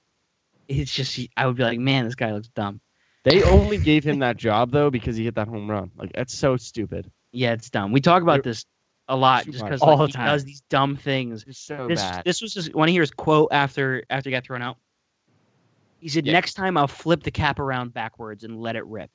[0.67, 2.82] it's just I would be like, man, this guy looks dumb.
[3.23, 5.91] They only gave him that job though because he hit that home run.
[5.97, 7.12] Like that's so stupid.
[7.32, 7.91] Yeah, it's dumb.
[7.91, 8.65] We talk about this
[9.12, 10.26] a lot just because All like, the he time.
[10.28, 11.43] does these dumb things.
[11.47, 12.24] It's so This bad.
[12.26, 14.78] this was just want to hear his quote after after he got thrown out.
[16.00, 16.34] He said, Yeah.
[16.34, 19.12] "Next time I'll flip the cap around backwards and let it rip."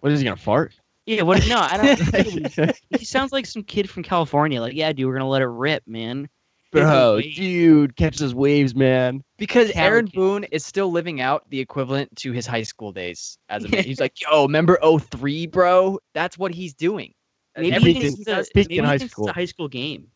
[0.00, 0.74] What is he gonna fart?
[1.06, 1.44] Yeah, what?
[1.48, 2.76] No, I don't.
[2.98, 4.60] he sounds like some kid from California.
[4.60, 6.28] Like, yeah, dude, we're gonna let it rip, man.
[6.72, 9.24] Bro, dude, catch those waves, man.
[9.38, 10.06] Because Carrot Aaron.
[10.14, 13.82] Boone is still living out the equivalent to his high school days as a man.
[13.84, 15.98] He's like, yo, remember 03, bro?
[16.14, 17.12] That's what he's doing.
[17.56, 19.26] Maybe Everything- he thinks it's a, maybe in he high thinks school.
[19.28, 20.08] It's a high school game.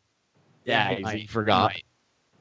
[0.65, 1.73] Yeah, he he forgot.
[1.73, 1.85] He might.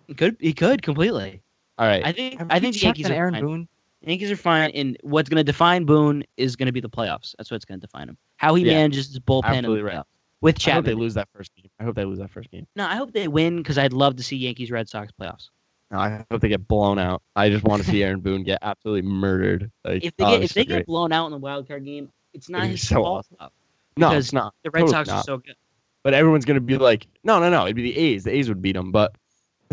[0.08, 1.41] He could he could completely.
[1.77, 2.06] All right.
[2.06, 3.43] I think Have I think the Yankees are Aaron fine.
[3.43, 3.67] Boone.
[4.06, 7.34] Yankees are fine, and what's going to define Boone is going to be the playoffs.
[7.38, 8.17] That's what's going to define him.
[8.36, 9.95] How he Yeah, manages his bullpen in the absolutely right.
[9.95, 10.03] playoffs.
[10.41, 11.69] with I hope they lose that first game.
[11.79, 12.67] I hope they lose that first game.
[12.75, 15.49] No, I hope they win because I'd love to see Yankees Red Sox playoffs.
[15.89, 17.21] No, I hope they get blown out.
[17.36, 19.71] I just want to see Aaron Boone get absolutely murdered.
[19.86, 20.77] Like, If they oh, get if they so great.
[20.79, 23.27] get blown out in the wild card game, it's not It'd his so fault.
[23.39, 23.51] awesome.
[23.97, 24.53] No, Because it's not.
[24.63, 25.56] The Red Totally Sox are so good.
[26.03, 27.63] But everyone's gonna be like, no, no, no.
[27.63, 28.23] It'd be the A's.
[28.25, 28.91] The A's would beat them.
[28.91, 29.15] But,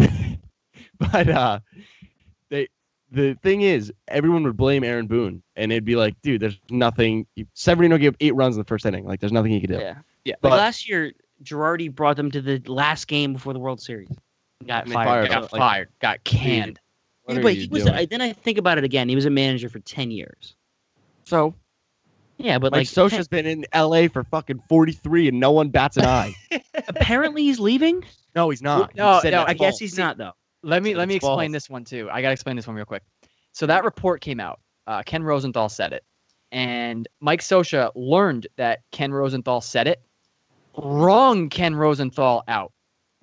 [0.99, 1.61] but uh,
[2.49, 2.69] they.
[3.13, 7.27] The thing is, everyone would blame Aaron Boone, and it'd be like, dude, there's nothing.
[7.55, 9.05] Severino gave eight runs in the first inning.
[9.05, 9.79] Like, there's nothing he could do.
[9.79, 9.97] Yeah.
[10.25, 10.35] Yeah.
[10.41, 14.11] But last year, Girardi brought them to the last game before the World Series.
[14.67, 15.07] Got fired.
[15.07, 15.53] fired got.
[15.53, 16.79] Like, fired, got canned.
[17.29, 17.85] Are but he was.
[17.85, 18.07] doing?
[18.11, 19.09] Then I think about it again.
[19.09, 20.55] He was a manager for ten years.
[21.25, 21.55] So,
[22.43, 24.09] Yeah, but Mike like Scioscia's been in L.A.
[24.09, 26.35] for fucking 43, and no one bats an eye.
[26.89, 28.03] apparently he's leaving.
[28.35, 28.93] no, he's not.
[28.95, 30.33] He No, said no, that's I guess he's not though.
[30.63, 31.53] Let me let me explain false.
[31.53, 32.09] this one too.
[32.11, 33.03] I gotta explain this one real quick.
[33.53, 34.61] So that report came out.
[34.87, 36.03] Uh, Ken Rosenthal said it,
[36.51, 40.01] and Mike Scioscia learned that Ken Rosenthal said it.
[40.77, 42.73] Wrong Ken Rosenthal out,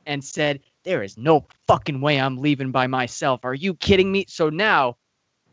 [0.06, 3.43] and said there is no fucking way I'm leaving by myself.
[3.43, 4.25] Are you kidding me?
[4.27, 4.97] So now,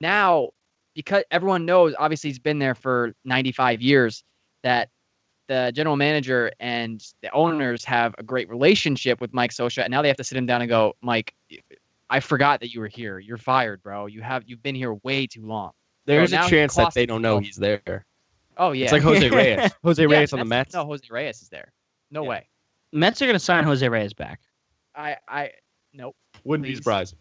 [0.01, 0.51] now,
[0.95, 4.25] because everyone knows, obviously he's been there for 95 years,
[4.63, 4.89] that
[5.49, 10.01] the general manager and the owners have a great relationship with Mike Scioscia, and now
[10.03, 11.35] they have to sit him down and go, Mike,
[12.09, 13.19] I forgot that you were here.
[13.19, 14.07] You're fired, bro.
[14.07, 15.73] You have you've been here way too long.
[16.07, 18.05] There's So a chance that they don't know he's there.
[18.57, 19.73] Oh yeah, It's like Jose Reyes.
[19.83, 20.75] Jose Yeah, Reyes on the Mets.
[20.75, 21.73] No, Jose Reyes is there.
[22.11, 22.29] No Yeah.
[22.29, 22.49] way.
[22.93, 24.41] Mets are going to sign Jose Reyes back.
[24.95, 25.51] I I
[25.93, 26.15] nope.
[26.45, 27.17] Wouldn't be surprised.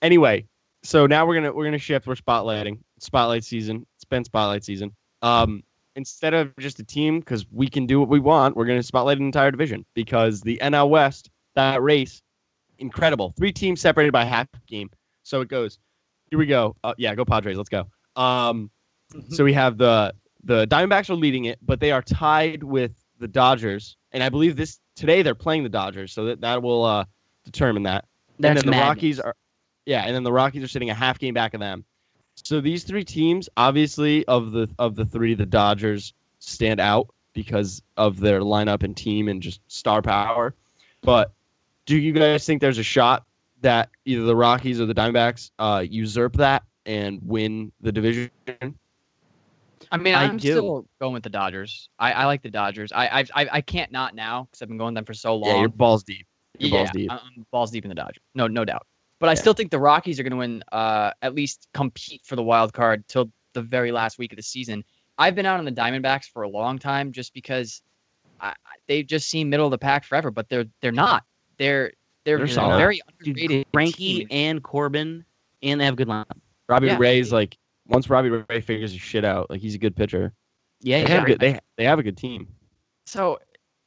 [0.00, 0.46] Anyway,
[0.82, 2.06] so now we're gonna we're gonna shift.
[2.06, 3.86] We're spotlighting spotlight season.
[3.96, 4.92] It's been spotlight season.
[5.22, 5.62] Um,
[5.96, 9.18] instead of just a team, because we can do what we want, we're gonna spotlight
[9.18, 12.22] an entire division because the NL West that race,
[12.78, 13.34] incredible.
[13.36, 14.90] Three teams separated by half game.
[15.24, 15.78] So it goes.
[16.30, 16.76] Here we go.
[16.84, 17.56] Uh, yeah, go Padres.
[17.56, 17.88] Let's go.
[18.14, 18.70] Um,
[19.30, 23.28] so we have the the Diamondbacks are leading it, but they are tied with the
[23.28, 27.04] Dodgers, and I believe this today they're playing the Dodgers, so that that will uh,
[27.44, 28.04] determine that
[28.38, 28.88] That's and then the madness.
[28.88, 29.34] Rockies are,
[29.86, 31.84] yeah, and then the Rockies are sitting a half game back of them.
[32.44, 37.82] So these three teams, obviously, of the of the three, the Dodgers stand out because
[37.96, 40.54] of their lineup and team and just star power.
[41.02, 41.32] But
[41.86, 43.24] do you guys think there's a shot
[43.60, 48.30] that either the Rockies or the Diamondbacks uh, usurp that and win the division?
[49.90, 50.50] I mean, I I'm do.
[50.50, 51.88] still going with the Dodgers.
[51.98, 52.92] I, I like the Dodgers.
[52.92, 55.54] I I I can't not now because I've been going with them for so long.
[55.54, 56.26] Yeah, your balls deep.
[56.58, 57.12] Your yeah, balls deep.
[57.12, 58.22] I'm balls deep in the Dodgers.
[58.34, 58.86] No, no doubt.
[59.20, 59.36] But I Yeah.
[59.36, 60.62] still think the Rockies are going to win.
[60.70, 64.42] Uh, at least compete for the wild card till the very last week of the
[64.42, 64.84] season.
[65.18, 67.82] I've been out on the Diamondbacks for a long time just because
[68.40, 68.54] I, I-
[68.86, 71.24] they just seem middle of the pack forever, but they're they're not.
[71.58, 71.92] They're
[72.24, 73.66] they're, They're very Dude, underrated.
[73.72, 74.26] Greinke team.
[74.30, 75.24] and Corbin,
[75.62, 76.26] and they have a good lineup.
[76.68, 76.98] Robbie Yeah.
[76.98, 80.32] Ray's like once Robbie Ray figures his shit out, like he's a good pitcher.
[80.80, 81.16] Yeah, They yeah.
[81.18, 82.46] have good, they they have a good team.
[83.06, 83.40] So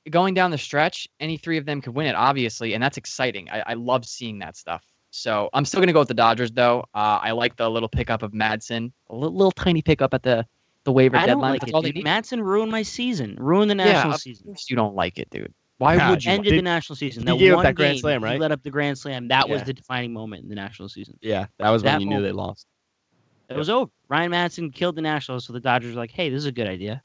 [0.10, 3.50] going down the stretch, any three of them could win it, obviously, and that's exciting.
[3.50, 4.84] I, I love seeing that stuff.
[5.12, 6.82] So I'm still gonna go with the Dodgers, though.
[6.96, 10.46] Uh, I like the little pickup of Madson, a little, little tiny pickup at the
[10.84, 11.52] the waiver I don't deadline.
[11.52, 12.06] like That's it, all they need.
[12.06, 13.36] Madson ruined my season.
[13.40, 14.56] Ruined the national of season.
[14.68, 15.54] you don't like it, dude.
[15.78, 16.32] Why Yeah, would you?
[16.32, 17.26] Ended They- the national season.
[17.26, 18.40] That gave up one that grand game, slam, right?
[18.40, 19.28] let up the grand slam.
[19.28, 21.18] That was the defining moment in the national season.
[21.22, 22.66] Yeah, that was when That you knew they lost.
[23.50, 23.92] It was over.
[24.08, 26.68] Ryan Madson killed the Nationals, so the Dodgers were like, "Hey, this is a good
[26.68, 27.04] idea."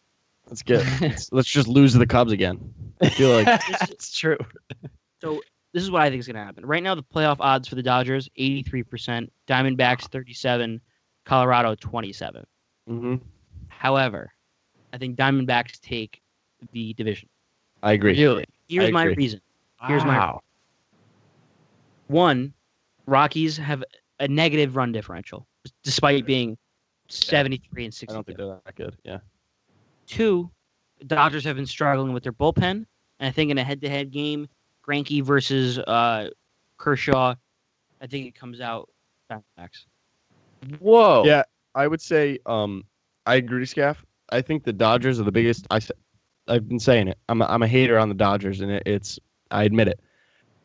[0.49, 2.73] Let's get let's, let's just lose to the Cubs again.
[3.01, 3.49] I feel like
[3.91, 4.39] it's true.
[5.21, 6.65] So this is what I think is going to happen.
[6.65, 10.81] Right now, the playoff odds for the Dodgers: eighty-three percent, Diamondbacks thirty-seven,
[11.25, 12.47] Colorado twenty-seven.
[12.89, 13.21] Mhm.
[13.69, 14.33] However,
[14.93, 16.23] I think Diamondbacks take
[16.73, 17.29] the division.
[17.83, 18.19] I agree.
[18.19, 18.47] Really?
[18.69, 19.15] Here's my agree.
[19.17, 19.41] reason.
[19.87, 20.43] Here's my- Wow.
[22.09, 22.55] One,
[23.07, 23.85] Rockies have
[24.21, 25.47] a negative run differential,
[25.83, 26.57] despite being
[27.09, 28.97] seventy-three and I don't think they're that good.
[29.05, 29.19] Yeah.
[30.07, 30.51] Two,
[31.07, 32.87] Dodgers have been struggling with their bullpen, and
[33.21, 34.49] I think in a head-to-head game,
[34.87, 36.31] Greinke versus uh,
[36.79, 37.35] Kershaw,
[38.01, 38.89] I think it comes out
[39.31, 39.85] Diamondbacks.
[40.79, 41.25] Whoa.
[41.25, 41.43] Yeah.
[41.75, 42.85] I would say um
[43.27, 44.05] I agree, Scaff.
[44.31, 45.67] I think the Dodgers are the biggest.
[45.71, 45.81] I,
[46.49, 47.19] I've been saying it.
[47.29, 49.19] I'm a, I'm a hater on the Dodgers, and it, it's
[49.51, 50.01] I admit it.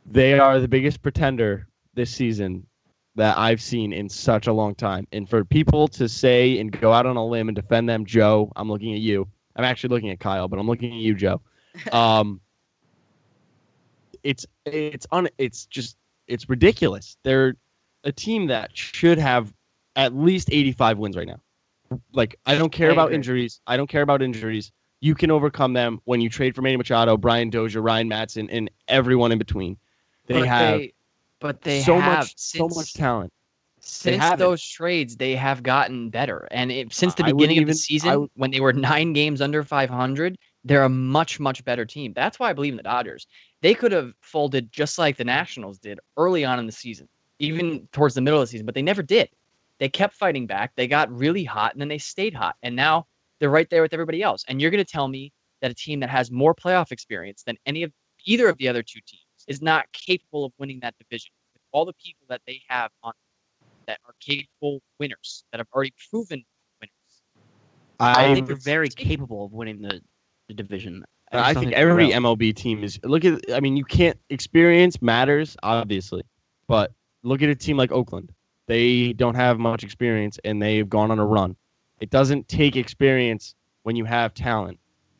[0.05, 2.65] They are the biggest pretender this season
[3.15, 5.07] that I've seen in such a long time.
[5.11, 8.51] And for people to say and go out on a limb and defend them, Joe,
[8.55, 9.27] I'm looking at you.
[9.55, 11.41] I'm actually looking at Kyle, but I'm looking at you, Joe.
[11.93, 12.41] Um,
[14.23, 17.17] it's it's on it's just it's ridiculous.
[17.23, 17.55] They're
[18.03, 19.53] a team that should have
[19.95, 21.39] at least 85 wins right now.
[22.13, 23.15] Like I don't care I about agree.
[23.17, 23.61] injuries.
[23.67, 24.71] I don't care about injuries.
[25.01, 28.69] You can overcome them when you trade for Manny Machado, Brian Dozier, Ryan Madson, and
[28.87, 29.77] everyone in between.
[30.27, 30.93] They but have They,
[31.39, 33.33] but they so have much so much talent.
[33.83, 37.73] Since those trades, they have gotten better, and it, since the beginning of even- the
[37.73, 42.13] season, would- when they were nine games under 500, they're a much much better team.
[42.13, 43.27] That's why I believe in the Dodgers.
[43.61, 47.07] They could have folded just like the Nationals did early on in the season,
[47.39, 49.29] even towards the middle of the season, but they never did.
[49.79, 50.73] They kept fighting back.
[50.75, 53.07] They got really hot, and then they stayed hot, and now
[53.39, 54.45] they're right there with everybody else.
[54.47, 57.57] And you're going to tell me that a team that has more playoff experience than
[57.65, 57.91] any of
[58.25, 61.31] either of the other two teams is not capable of winning that division.
[61.53, 63.13] With all the people that they have on
[63.87, 66.43] that are capable winners that have already proven
[66.79, 67.23] winners.
[67.99, 70.01] I I think they're very capable of winning the,
[70.51, 71.03] the division.
[71.31, 72.09] just I think every.
[72.09, 73.41] MLB team is look at.
[73.53, 76.23] I mean, you can't experience matters obviously,
[76.67, 76.91] but
[77.23, 78.31] look at a team like Oakland.
[78.67, 81.55] They don't have much experience and they've gone on a run.
[81.99, 84.79] It doesn't take experience when you have talent.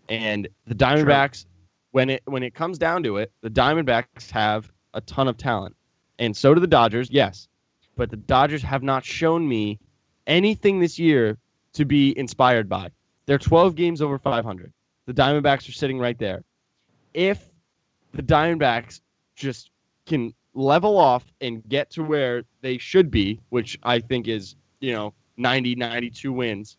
[0.09, 1.45] And the Diamondbacks,
[1.91, 5.75] when it when it comes down to it, the Diamondbacks have a ton of talent,
[6.19, 7.09] and so do the Dodgers.
[7.09, 7.47] Yes,
[7.95, 9.79] but the Dodgers have not shown me
[10.27, 11.37] anything this year
[11.73, 12.89] to be inspired by.
[13.25, 14.73] They're 12 games over 500.
[15.05, 16.43] The Diamondbacks are sitting right there.
[17.13, 17.49] If
[18.13, 19.01] the Diamondbacks
[19.35, 19.71] just
[20.05, 24.93] can level off and get to where they should be, which I think is, you
[24.93, 26.77] know, 90, 92 wins,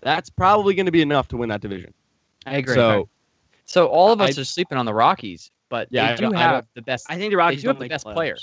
[0.00, 1.92] that's probably going to be enough to win that division.
[2.46, 2.74] I agree.
[2.74, 3.08] So,
[3.66, 6.34] So all of us I- are sleeping on the Rockies, but Yeah, they do don't-
[6.34, 7.06] have the best.
[7.08, 8.14] I think the Rockies do have the best playoffs.
[8.14, 8.36] player.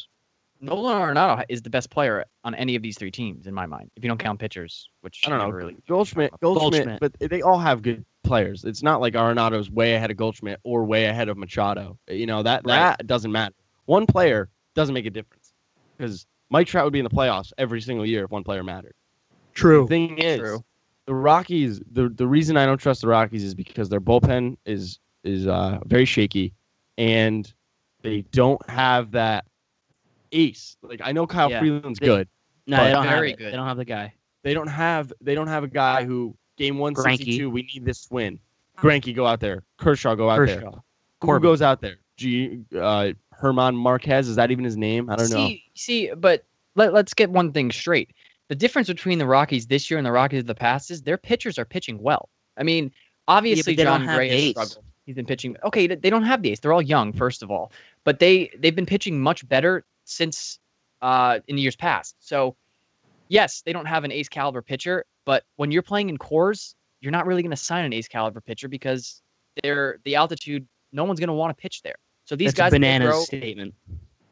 [0.64, 3.90] Nolan Arenado is the best player on any of these three teams in my mind,
[3.96, 5.50] if you don't count pitchers, which I don't know.
[5.50, 5.76] really.
[5.88, 7.00] Goldschmidt, Goldschmidt, Goldschmidt.
[7.20, 8.64] but they all have good players.
[8.64, 11.98] It's not like Arenado's way ahead of Goldschmidt or way ahead of Machado.
[12.10, 12.96] You know that Right.
[12.98, 13.56] that doesn't matter.
[13.86, 15.54] One player doesn't make a difference
[15.98, 18.94] because Mike Trout would be in the playoffs every single year if one player mattered.
[19.54, 19.84] True.
[19.84, 20.64] The thing is, True.
[21.06, 21.82] the Rockies.
[21.92, 25.80] The the reason I don't trust the Rockies is because their bullpen is is uh,
[25.86, 26.54] very shaky,
[26.98, 27.52] and
[28.02, 29.46] they don't have that
[30.32, 30.78] ace.
[30.82, 31.60] Like I know Kyle Yeah.
[31.60, 32.28] Freeland's They- good.
[32.68, 33.38] No, they don't have very it.
[33.38, 33.52] good.
[33.52, 34.14] They don't have the guy.
[34.44, 37.50] They don't have they don't have a guy who game one sixty two.
[37.50, 38.40] We need this win.
[38.78, 39.64] Greinke go out there.
[39.78, 40.62] Kershaw go out there.
[40.62, 40.80] Kershaw.
[41.22, 41.98] Who goes out there?
[42.18, 44.28] G uh, Herman Marquez.
[44.28, 45.10] Is that even his name?
[45.10, 45.48] I don't know.
[45.48, 46.46] see, See, but
[46.76, 48.12] let, let's get one thing straight.
[48.48, 51.18] The difference between the Rockies this year and the Rockies of the past is their
[51.18, 52.30] pitchers are pitching well.
[52.58, 52.92] I mean,
[53.28, 54.86] obviously they don't Jon Gray has struggled.
[55.06, 55.58] He's been pitching.
[55.64, 56.60] Okay, they don't have the ace.
[56.60, 57.72] They're all young, first of all,
[58.04, 60.60] but they they've been pitching much better since
[61.02, 62.16] uh, in the years past.
[62.20, 62.56] So,
[63.28, 67.12] yes, they don't have an ace caliber pitcher, but when you're playing in Coors, you're
[67.12, 69.22] not really going to sign an ace caliber pitcher because
[69.64, 70.68] they're the altitude.
[70.94, 71.96] No one's going to want to pitch there.
[72.26, 73.74] So these That's guys a that they banana throw- statement.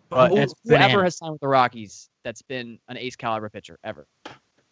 [0.10, 1.04] But who- whoever banana.
[1.04, 4.08] has signed with the Rockies that's been an ace caliber pitcher ever.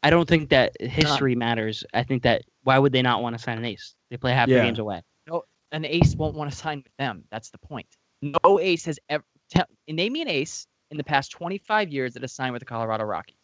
[0.04, 1.84] I don't think that history matters.
[1.94, 3.96] I think that why would they not want to sign an ace?
[4.10, 4.58] They play half Yeah.
[4.58, 5.02] their games away.
[5.28, 7.24] No, An ace won't want to sign with them.
[7.30, 7.88] That's the point.
[8.22, 9.24] No ace has ever.
[9.50, 12.66] Tell, name me an ace in the past 25 years that has signed with the
[12.66, 13.36] Colorado Rockies.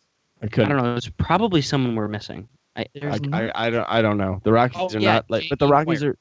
[0.42, 0.70] I I couldn't.
[0.70, 0.92] don't know.
[0.94, 2.48] There's probably someone we're missing.
[2.76, 4.42] I, I, no- I, I don't I don't know.
[4.44, 5.72] The Rockies Oh, are yeah, not like, but the J.E.
[5.72, 6.18] Rockies are,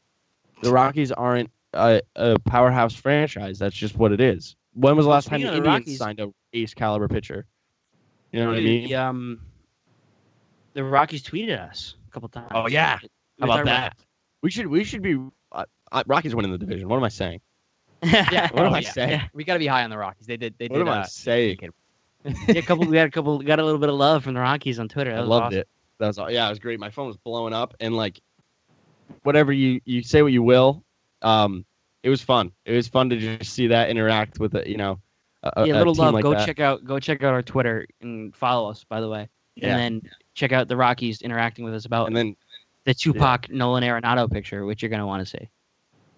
[0.62, 3.58] the Rockies aren't a, a powerhouse franchise.
[3.58, 4.54] That's just what it is.
[4.74, 7.08] When was the last time the speaking of the Indians Rockies- signed a ace caliber
[7.08, 7.46] pitcher?
[8.32, 8.94] You know what I the, mean?
[8.94, 9.40] um,
[10.74, 12.48] the Rockies tweeted us a couple times.
[12.54, 12.98] Oh, yeah.
[13.02, 13.08] We
[13.40, 13.96] How about talked that?
[14.42, 15.18] We should we should be
[15.52, 16.88] uh, uh, Rockies winning the division.
[16.88, 17.40] What am I saying?
[18.02, 18.90] yeah, What am Oh, I yeah.
[18.92, 19.20] saying?
[19.32, 20.26] we got to be high on the Rockies.
[20.26, 20.54] They did.
[20.58, 20.88] They What did.
[20.88, 21.58] am I uh, saying?
[22.24, 22.86] yeah, a couple.
[22.86, 23.38] We had a couple.
[23.40, 25.10] Got a little bit of love from the Rockies on Twitter.
[25.10, 25.58] That I was loved awesome.
[25.60, 25.68] it.
[26.02, 26.80] That was all- yeah, it was great.
[26.80, 28.20] My phone was blowing up, and like,
[29.22, 30.82] whatever you you say what you will,
[31.22, 31.64] um,
[32.02, 32.50] it was fun.
[32.64, 34.66] It was fun to just see that interact with it.
[34.66, 35.00] You know,
[35.44, 36.14] a, yeah, a little love.
[36.14, 36.44] like go that.
[36.44, 36.84] check out.
[36.84, 38.82] Go check out our Twitter and follow us.
[38.82, 39.76] By the way, Yeah.
[39.76, 42.36] and then check out the Rockies interacting with us about And then
[42.84, 45.48] the Tupac Nolan Arenado picture, which you're gonna want to see.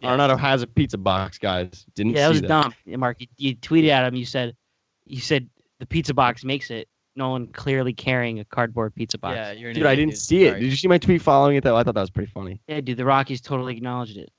[0.00, 0.16] Yeah.
[0.16, 1.84] Arenado has a pizza box, guys.
[1.94, 2.48] Didn't Yeah, that was that.
[2.48, 2.74] dumb.
[2.86, 4.14] Mark, you, you tweeted at him.
[4.14, 4.56] You said,
[5.04, 6.88] you said the pizza box makes it.
[7.16, 9.37] Nolan clearly carrying a cardboard pizza box.
[9.37, 10.50] Yeah, you're an Dude, I didn't see it.
[10.50, 10.61] Sorry.
[10.61, 11.77] Did you see my tweet following it though?
[11.77, 12.61] I thought that was pretty funny.
[12.66, 14.31] Yeah, dude, the Rockies totally acknowledged it.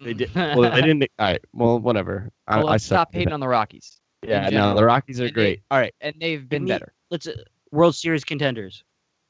[0.00, 0.30] They did.
[0.34, 1.02] Well, they didn't.
[1.18, 1.40] All right.
[1.52, 2.30] Well, whatever.
[2.48, 4.00] I, Well, I let's suck stop at hating on the Rockies.
[4.26, 5.62] Yeah, no, the Rockies are And they- great.
[5.70, 5.94] All right.
[6.00, 6.92] and they've been me- better.
[7.10, 7.34] Let's uh,
[7.70, 8.82] World Series contenders.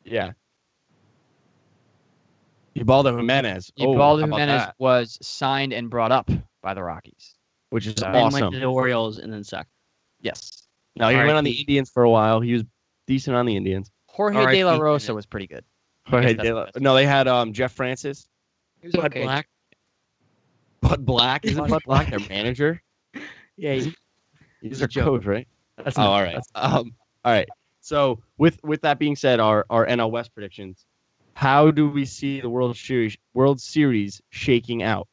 [0.04, 0.32] Yeah.
[2.76, 3.72] Ubaldo Jimenez.
[3.80, 4.74] Oh, Ubaldo how about Jimenez that?
[4.78, 6.30] was signed and brought up
[6.62, 7.34] by the Rockies.
[7.70, 8.40] which is Then awesome.
[8.40, 9.70] went to the Orioles and then sucked.
[10.20, 10.62] Yes.
[10.96, 12.40] No, he went on the Indians for a while.
[12.40, 12.64] He was
[13.06, 13.90] decent on the Indians.
[14.06, 15.64] Jorge RIP De La Rosa was pretty good.
[16.06, 18.28] Jorge De La- no, they had um Jeff Francis.
[18.80, 19.22] He was Bud okay.
[19.22, 19.48] Black.
[20.80, 22.20] Bud Black isn't Bud Bud Black Black.
[22.20, 22.82] their manager?
[23.56, 23.88] Yeah, He's
[24.60, 25.46] He's their a coach, right?
[25.76, 26.26] That's Oh, not- all right.
[26.34, 27.48] that's- Um, all right.
[27.80, 30.84] So with with that being said, our our NL West predictions.
[31.34, 35.06] How do we see the World Series World Series shaking out?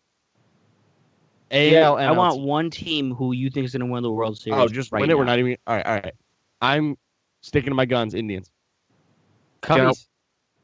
[1.51, 4.57] AL, I want one team who you think is going to win the World Series.
[4.59, 5.17] Oh, just right win it.
[5.17, 5.57] We're not even.
[5.67, 6.13] All right, all right.
[6.61, 6.97] I'm
[7.41, 8.13] sticking to my guns.
[8.13, 8.51] Indians.
[9.61, 10.07] Cubbies.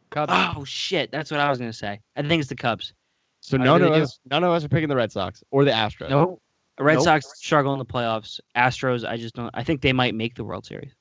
[0.10, 0.32] Cubs.
[0.34, 2.00] Oh shit, that's what I was going to say.
[2.16, 2.94] I think it's the Cubs.
[3.42, 4.04] So I none of really do.
[4.04, 6.10] us, none of us are picking the Red Sox or the Astros.
[6.10, 6.40] No.
[6.78, 7.04] The Red Nope.
[7.04, 8.40] Sox struggle in the playoffs.
[8.56, 9.50] Astros, I just don't.
[9.54, 10.94] I think they might make the World Series.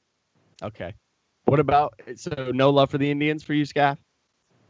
[0.63, 0.95] Okay.
[1.45, 3.99] What about so no love for the Indians for you, Scaff?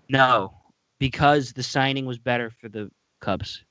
[0.08, 0.52] No,
[0.98, 2.90] because the signing was better for the
[3.20, 3.64] Cubs.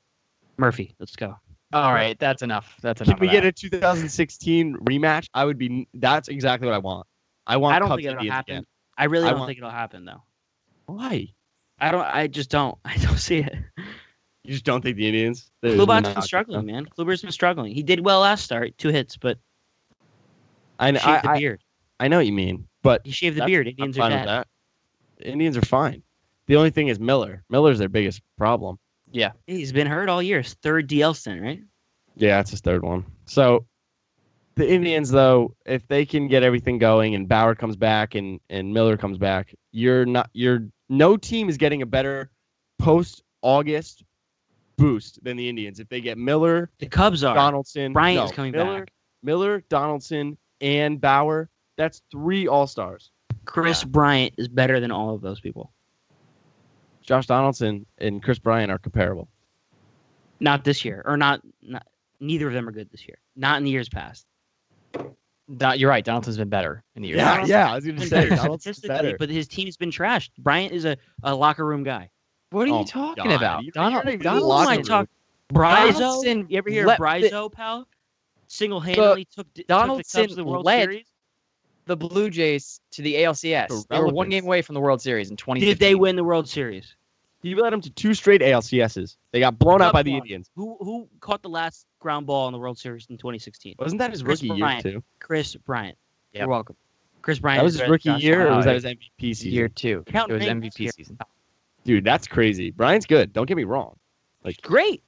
[0.58, 1.36] Murphy, let's go.
[1.74, 2.74] All right, that's enough.
[2.82, 3.18] That's enough.
[3.18, 5.28] Can we of get a 2016 rematch?
[5.34, 5.88] I would be.
[5.94, 7.06] That's exactly what I want.
[7.48, 7.76] I want.
[7.76, 8.54] I don't Cubs think it'll Indians happen.
[8.56, 8.66] again.
[8.98, 10.24] I really I don't want- think it'll happen though.
[10.88, 11.30] Why?
[11.80, 12.02] I don't.
[12.06, 12.78] I just don't.
[12.86, 13.56] I don't see it.
[14.44, 15.50] You just don't think the Indians?
[15.64, 16.86] Kluber's been struggling, man.
[16.86, 17.74] Kluber's been struggling.
[17.74, 19.40] He did well last start, two hits, but
[20.80, 21.64] I, he I, the beard.
[22.00, 23.68] I know what you mean, but He shaved the beard.
[23.68, 24.46] Indians are bad.
[25.20, 26.04] Indians are fine.
[26.48, 27.44] The only thing is Miller.
[27.50, 28.78] Miller's their biggest problem.
[29.12, 30.42] Yeah, he's been hurt all year.
[30.42, 31.62] His third DL stint, right?
[32.16, 33.06] Yeah, it's his third one.
[33.26, 33.66] So
[34.56, 38.74] the Indians, though, if they can get everything going and Bauer comes back and, and
[38.74, 42.32] Miller comes back, you're not you're no team is getting a better
[42.80, 44.04] post August
[44.78, 45.80] boost than the Indians.
[45.80, 47.36] If they get Miller, The Cubs are.
[47.36, 48.92] Donaldson, Bryant no, is coming Miller, back.
[49.24, 53.12] Miller, Donaldson, and Bauer, that's three all stars.
[53.46, 55.72] Kris Bryant is better than all of those people.
[57.02, 59.28] Josh Donaldson and Kris Bryant are comparable.
[60.40, 61.42] Not this year, or not.
[61.62, 61.86] not
[62.20, 63.18] neither of them are good this year.
[63.36, 64.26] Not in the years past.
[65.58, 66.04] Don- you're right.
[66.04, 67.18] Donaldson's been better in the year.
[67.18, 69.18] Yeah, Donaldson- yeah, I was gonna say Donaldson's statistically, better.
[69.20, 70.30] but his team's been trashed.
[70.40, 72.10] Bryant is a, a locker room guy.
[72.50, 73.64] What are Oh you talking God, about?
[73.74, 75.08] Donald, you're not even Donald- Who am I locker room.
[75.94, 77.88] Donaldson You ever hear let of Bryzzo, pal?
[78.48, 81.06] Single handedly took, took the Donaldson Cubs to the World led Series.
[81.86, 83.68] the Blue Jays to the ALCS.
[83.68, 85.68] For They were one game away from the World Series in 2015.
[85.70, 86.96] Did they win the World Series?
[87.42, 89.18] He led them to two straight ALCSs.
[89.32, 90.22] They got blown out by the won.
[90.22, 90.50] Indians.
[90.56, 93.76] Who who caught the last ground ball in the World Series in 2016?
[93.80, 94.86] Wasn't that his Kris rookie Bryant.
[94.86, 95.04] year too?
[95.20, 95.98] Kris Bryant.
[96.34, 96.42] Yep.
[96.42, 96.76] You're welcome.
[97.24, 97.60] Kris Bryant.
[97.60, 99.52] That was his rookie year, or was that his MVP season?
[99.52, 100.04] year two.
[100.06, 100.92] Count it was MVP here.
[100.92, 101.18] season.
[101.84, 102.70] Dude, that's crazy.
[102.70, 103.34] Bryant's good.
[103.34, 103.96] Don't get me wrong.
[104.44, 105.02] Like, Great.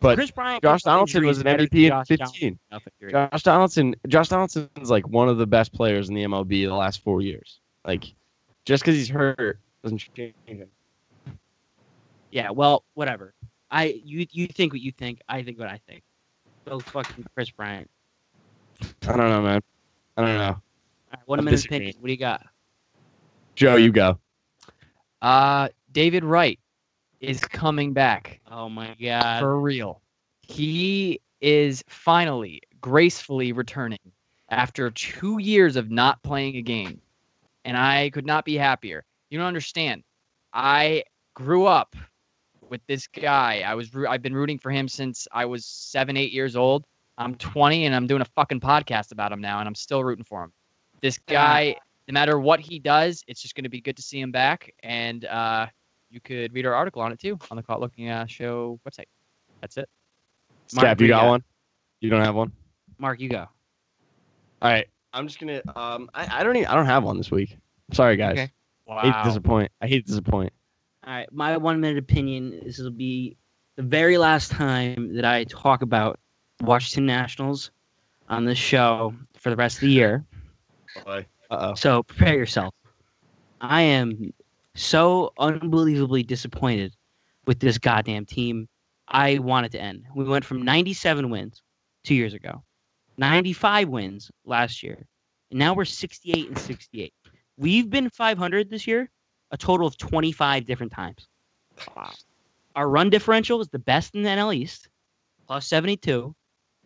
[0.00, 0.62] but Kris Bryant.
[0.62, 2.58] Josh Donaldson was an MVP in Josh 15.
[2.70, 3.10] Donaldson.
[3.10, 7.02] Josh Donaldson, Josh Donaldson's like one of the best players in the MLB the last
[7.02, 7.60] four years.
[7.84, 8.14] Like,
[8.64, 10.70] just because he's hurt doesn't change anything.
[12.30, 12.50] Yeah.
[12.50, 13.34] Well, whatever.
[13.70, 15.20] I you you think what you think.
[15.28, 16.02] I think what I think.
[16.68, 17.88] Go fucking Kris Bryant.
[19.02, 19.60] I don't know, man.
[20.16, 20.44] I don't know.
[20.48, 20.60] All
[21.14, 21.82] right, one I'm minute disagreeing.
[21.82, 22.00] opinion.
[22.00, 22.46] What do you got?
[23.56, 24.18] Joe, you go.
[25.22, 26.60] Uh, David Wright
[27.20, 29.40] is coming back Oh my god.
[29.40, 30.00] for real.
[30.42, 33.98] He is finally gracefully returning
[34.50, 37.00] after two years of not playing a game.
[37.64, 39.04] And I could not be happier.
[39.30, 40.04] You don't understand.
[40.52, 41.04] I
[41.34, 41.96] grew up
[42.70, 43.62] with this guy.
[43.66, 46.84] I was I've been rooting for him since I was seven, eight years old.
[47.16, 50.24] I'm 20 and I'm doing a fucking podcast about him now, and I'm still rooting
[50.24, 50.52] for him.
[51.02, 51.76] This guy,
[52.06, 54.72] no matter what he does, it's just going to be good to see him back.
[54.82, 55.66] And uh,
[56.10, 59.06] you could read our article on it too on the Caught Looking uh, Show website.
[59.60, 59.88] That's it.
[60.74, 61.28] Mark, Steph, you got got?
[61.28, 61.44] one?
[62.00, 62.52] You don't have one?
[62.98, 63.46] Mark, you go.
[64.62, 64.86] All right.
[65.12, 65.62] I'm just gonna.
[65.74, 66.68] Um, I, I don't even.
[66.68, 67.56] I don't have one this week.
[67.92, 68.32] Sorry, guys.
[68.32, 68.52] Okay.
[68.90, 69.72] I hate to disappoint.
[69.80, 70.52] I hate to disappoint.
[71.08, 72.60] All right, my one minute opinion.
[72.62, 73.34] This will be
[73.76, 76.20] the very last time that I talk about
[76.60, 77.70] Washington Nationals
[78.28, 80.26] on this show for the rest of the year.
[81.50, 81.74] Uh oh.
[81.76, 82.74] So prepare yourself.
[83.62, 84.34] I am
[84.74, 86.94] so unbelievably disappointed
[87.46, 88.68] with this goddamn team.
[89.08, 90.04] I want it to end.
[90.14, 91.62] We went from 97 wins
[92.04, 92.62] two years ago,
[93.16, 95.06] 95 wins last year,
[95.50, 97.14] and now we're 68 and 68.
[97.56, 99.10] We've been 500 this year,
[99.50, 101.26] a total of 25 different times.
[101.96, 102.12] Wow.
[102.76, 104.88] Our run differential is the best in the NL East,
[105.46, 106.34] plus 72,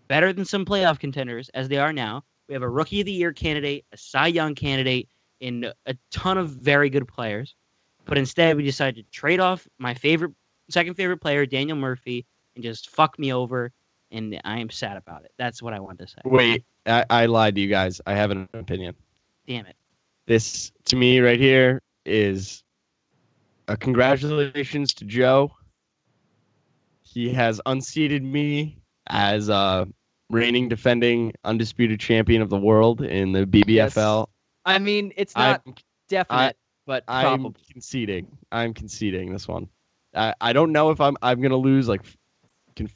[0.09, 2.25] better than some playoff contenders as they are now.
[2.49, 5.09] We have a rookie of the year candidate, a Cy Young candidate,
[5.41, 7.55] and a ton of very good players.
[8.05, 10.33] But instead, we decided to trade off my favorite,
[10.69, 13.73] second favorite player, Daniel Murphy, and just fuck me over.
[14.11, 15.33] And I am sad about it.
[15.39, 16.19] That's what I wanted to say.
[16.25, 18.01] Wait, I, I lied to you guys.
[18.07, 18.95] I have an opinion.
[19.47, 19.77] Damn it.
[20.27, 22.63] This to me right here is
[23.69, 25.53] a congratulations to Joe.
[27.03, 28.79] He has unseated me
[29.09, 29.85] as uh
[30.31, 34.29] reigning defending undisputed champion of the world in the BBFL.
[34.65, 35.75] I mean, it's not I'm,
[36.09, 38.27] definite, but I'm conceding.
[38.51, 39.69] I'm conceding this one.
[40.15, 42.03] I, I don't know if I'm I'm gonna lose like.
[42.77, 42.95] Conf-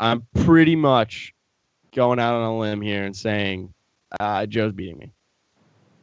[0.00, 1.32] I'm pretty much
[1.94, 3.72] going out on a limb here and saying
[4.18, 5.12] uh, Joe's beating me.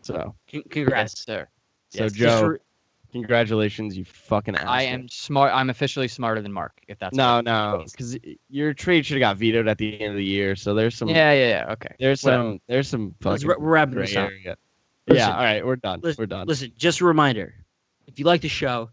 [0.09, 1.13] So Con- congrats.
[1.17, 1.47] Yes, sir.
[1.89, 2.13] so Yes.
[2.13, 2.57] Joe, re-
[3.11, 4.69] congratulations, you fucking asshole.
[4.69, 5.53] I am smart.
[5.53, 6.79] I'm officially smarter than Mark.
[6.87, 8.17] If that's no what- no because
[8.49, 10.55] your trade should have got vetoed at the end of the year.
[10.55, 11.71] So there's some Yeah, yeah, yeah.
[11.73, 11.95] Okay.
[11.99, 12.43] there's whatever.
[12.43, 14.29] some there's some Let's fucking wra- we're wrapping this up.
[14.31, 14.55] Listen,
[15.07, 15.99] yeah, all right, we're done.
[16.03, 16.47] listen- we're done.
[16.47, 17.53] Listen, just a reminder:
[18.07, 18.89] if you like the show,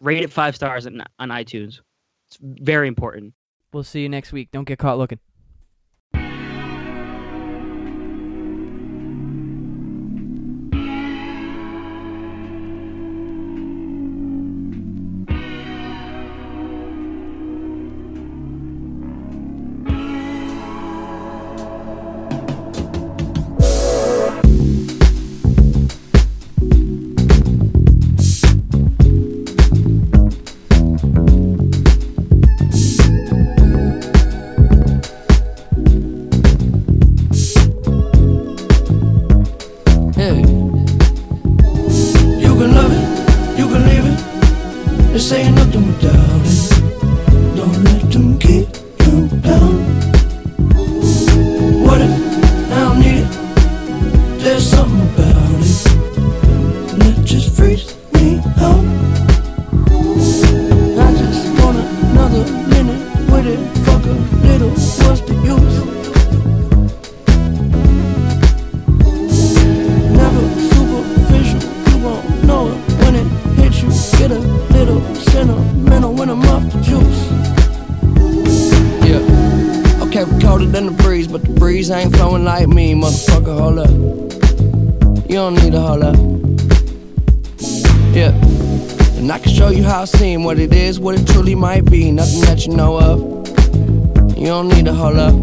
[0.00, 1.80] rate it five stars on, on iTunes.
[2.26, 3.34] It's very important.
[3.72, 4.50] We'll see you next week.
[4.52, 5.18] Don't get caught looking.
[81.90, 83.58] Ain't flowing like me, motherfucker.
[83.58, 83.90] Hold up.
[85.28, 86.16] You don't need to hold up.
[88.14, 88.32] Yeah.
[89.18, 91.84] And I can show you how I seem, what it is, what it truly might
[91.84, 92.10] be.
[92.10, 93.20] Nothing that you know of.
[94.38, 95.34] You don't need to hold up.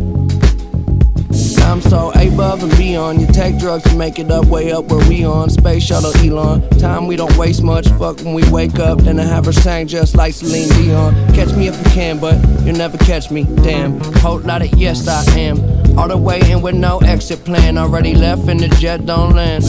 [1.64, 3.22] I'm so above and beyond.
[3.22, 5.50] You take drugs to make it up, way up where we on.
[5.50, 6.68] Space shuttle Elon.
[6.80, 7.88] Time we don't waste much.
[7.92, 9.00] Fuck when we wake up.
[9.00, 11.14] Then I have her sang just like Celine Dion.
[11.34, 12.36] Catch me if you can, but
[12.66, 13.44] you'll never catch me.
[13.64, 14.00] Damn.
[14.16, 15.81] Whole lot of yes, I am.
[15.98, 17.78] All the way in with no exit plan.
[17.78, 19.64] Already left and the jet don't land.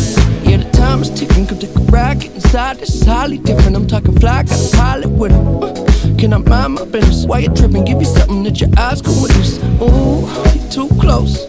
[0.44, 1.46] Yeah, the time is ticking.
[1.46, 2.80] Come take a get inside.
[2.80, 3.76] Is highly different.
[3.76, 5.62] I'm talking fly, got a pilot with him.
[5.62, 5.72] Uh,
[6.18, 7.26] can I mind my business?
[7.26, 7.84] Why you tripping?
[7.84, 9.58] Give you something that your eyes can witness.
[9.82, 11.46] Ooh, you're too close.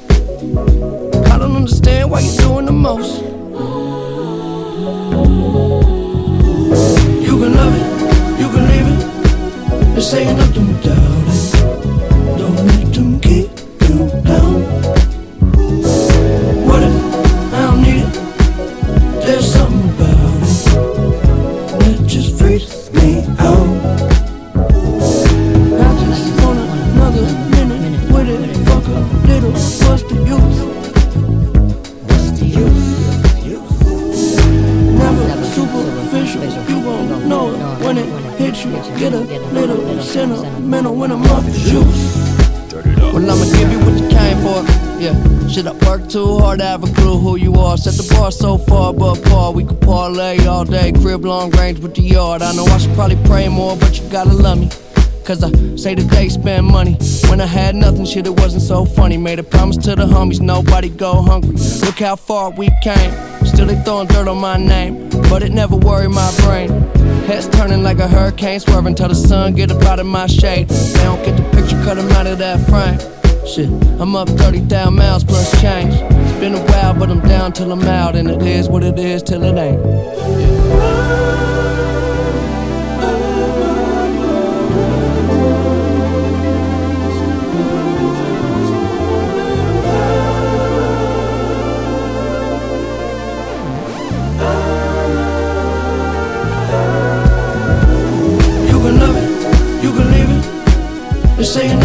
[1.32, 3.22] I don't understand why you're doing the most.
[7.24, 9.96] You can love it, you can leave it.
[9.96, 11.03] This ain't nothing without
[19.44, 20.48] There's something about it
[21.80, 23.68] that just freaks me out.
[25.76, 28.40] I just want another minute with it.
[28.64, 28.90] Fuck a
[29.28, 30.60] little, what's the use?
[32.08, 32.88] What's the use?
[34.96, 36.44] Never superficial.
[36.70, 38.08] You won't know it when it
[38.40, 38.72] hits you.
[38.98, 39.20] Get a
[39.52, 42.00] little sentimental when I'm off your shoes.
[43.14, 44.64] Well, I'ma give you what you came for.
[45.04, 45.16] Yeah,
[45.50, 47.78] shit, I work too hard to have a clue who you are.
[47.78, 48.73] Set the bar so far,
[50.64, 50.92] all day.
[50.92, 52.42] Crib long range with the yard.
[52.42, 54.70] I know I should probably pray more, but you gotta love me.
[55.24, 56.98] Cause I say that they spend money.
[57.30, 59.18] When I had nothing, shit, it wasn't so funny.
[59.18, 61.56] Made a promise to the homies, nobody go hungry.
[61.86, 63.12] Look how far we came.
[63.46, 66.70] Still they throwing dirt on my name, but it never worried my brain.
[67.28, 70.68] Heads turning like a hurricane, swerving till the sun get up out of my shade.
[70.68, 73.23] They don't get the picture, cut 'em out of that frame.
[73.46, 73.70] Shit,
[74.00, 75.94] I'm up 30,000 miles plus change.
[75.94, 78.98] It's been a while, but I'm down till I'm out, and it is what it
[78.98, 79.80] is till it ain't.
[99.84, 101.83] You can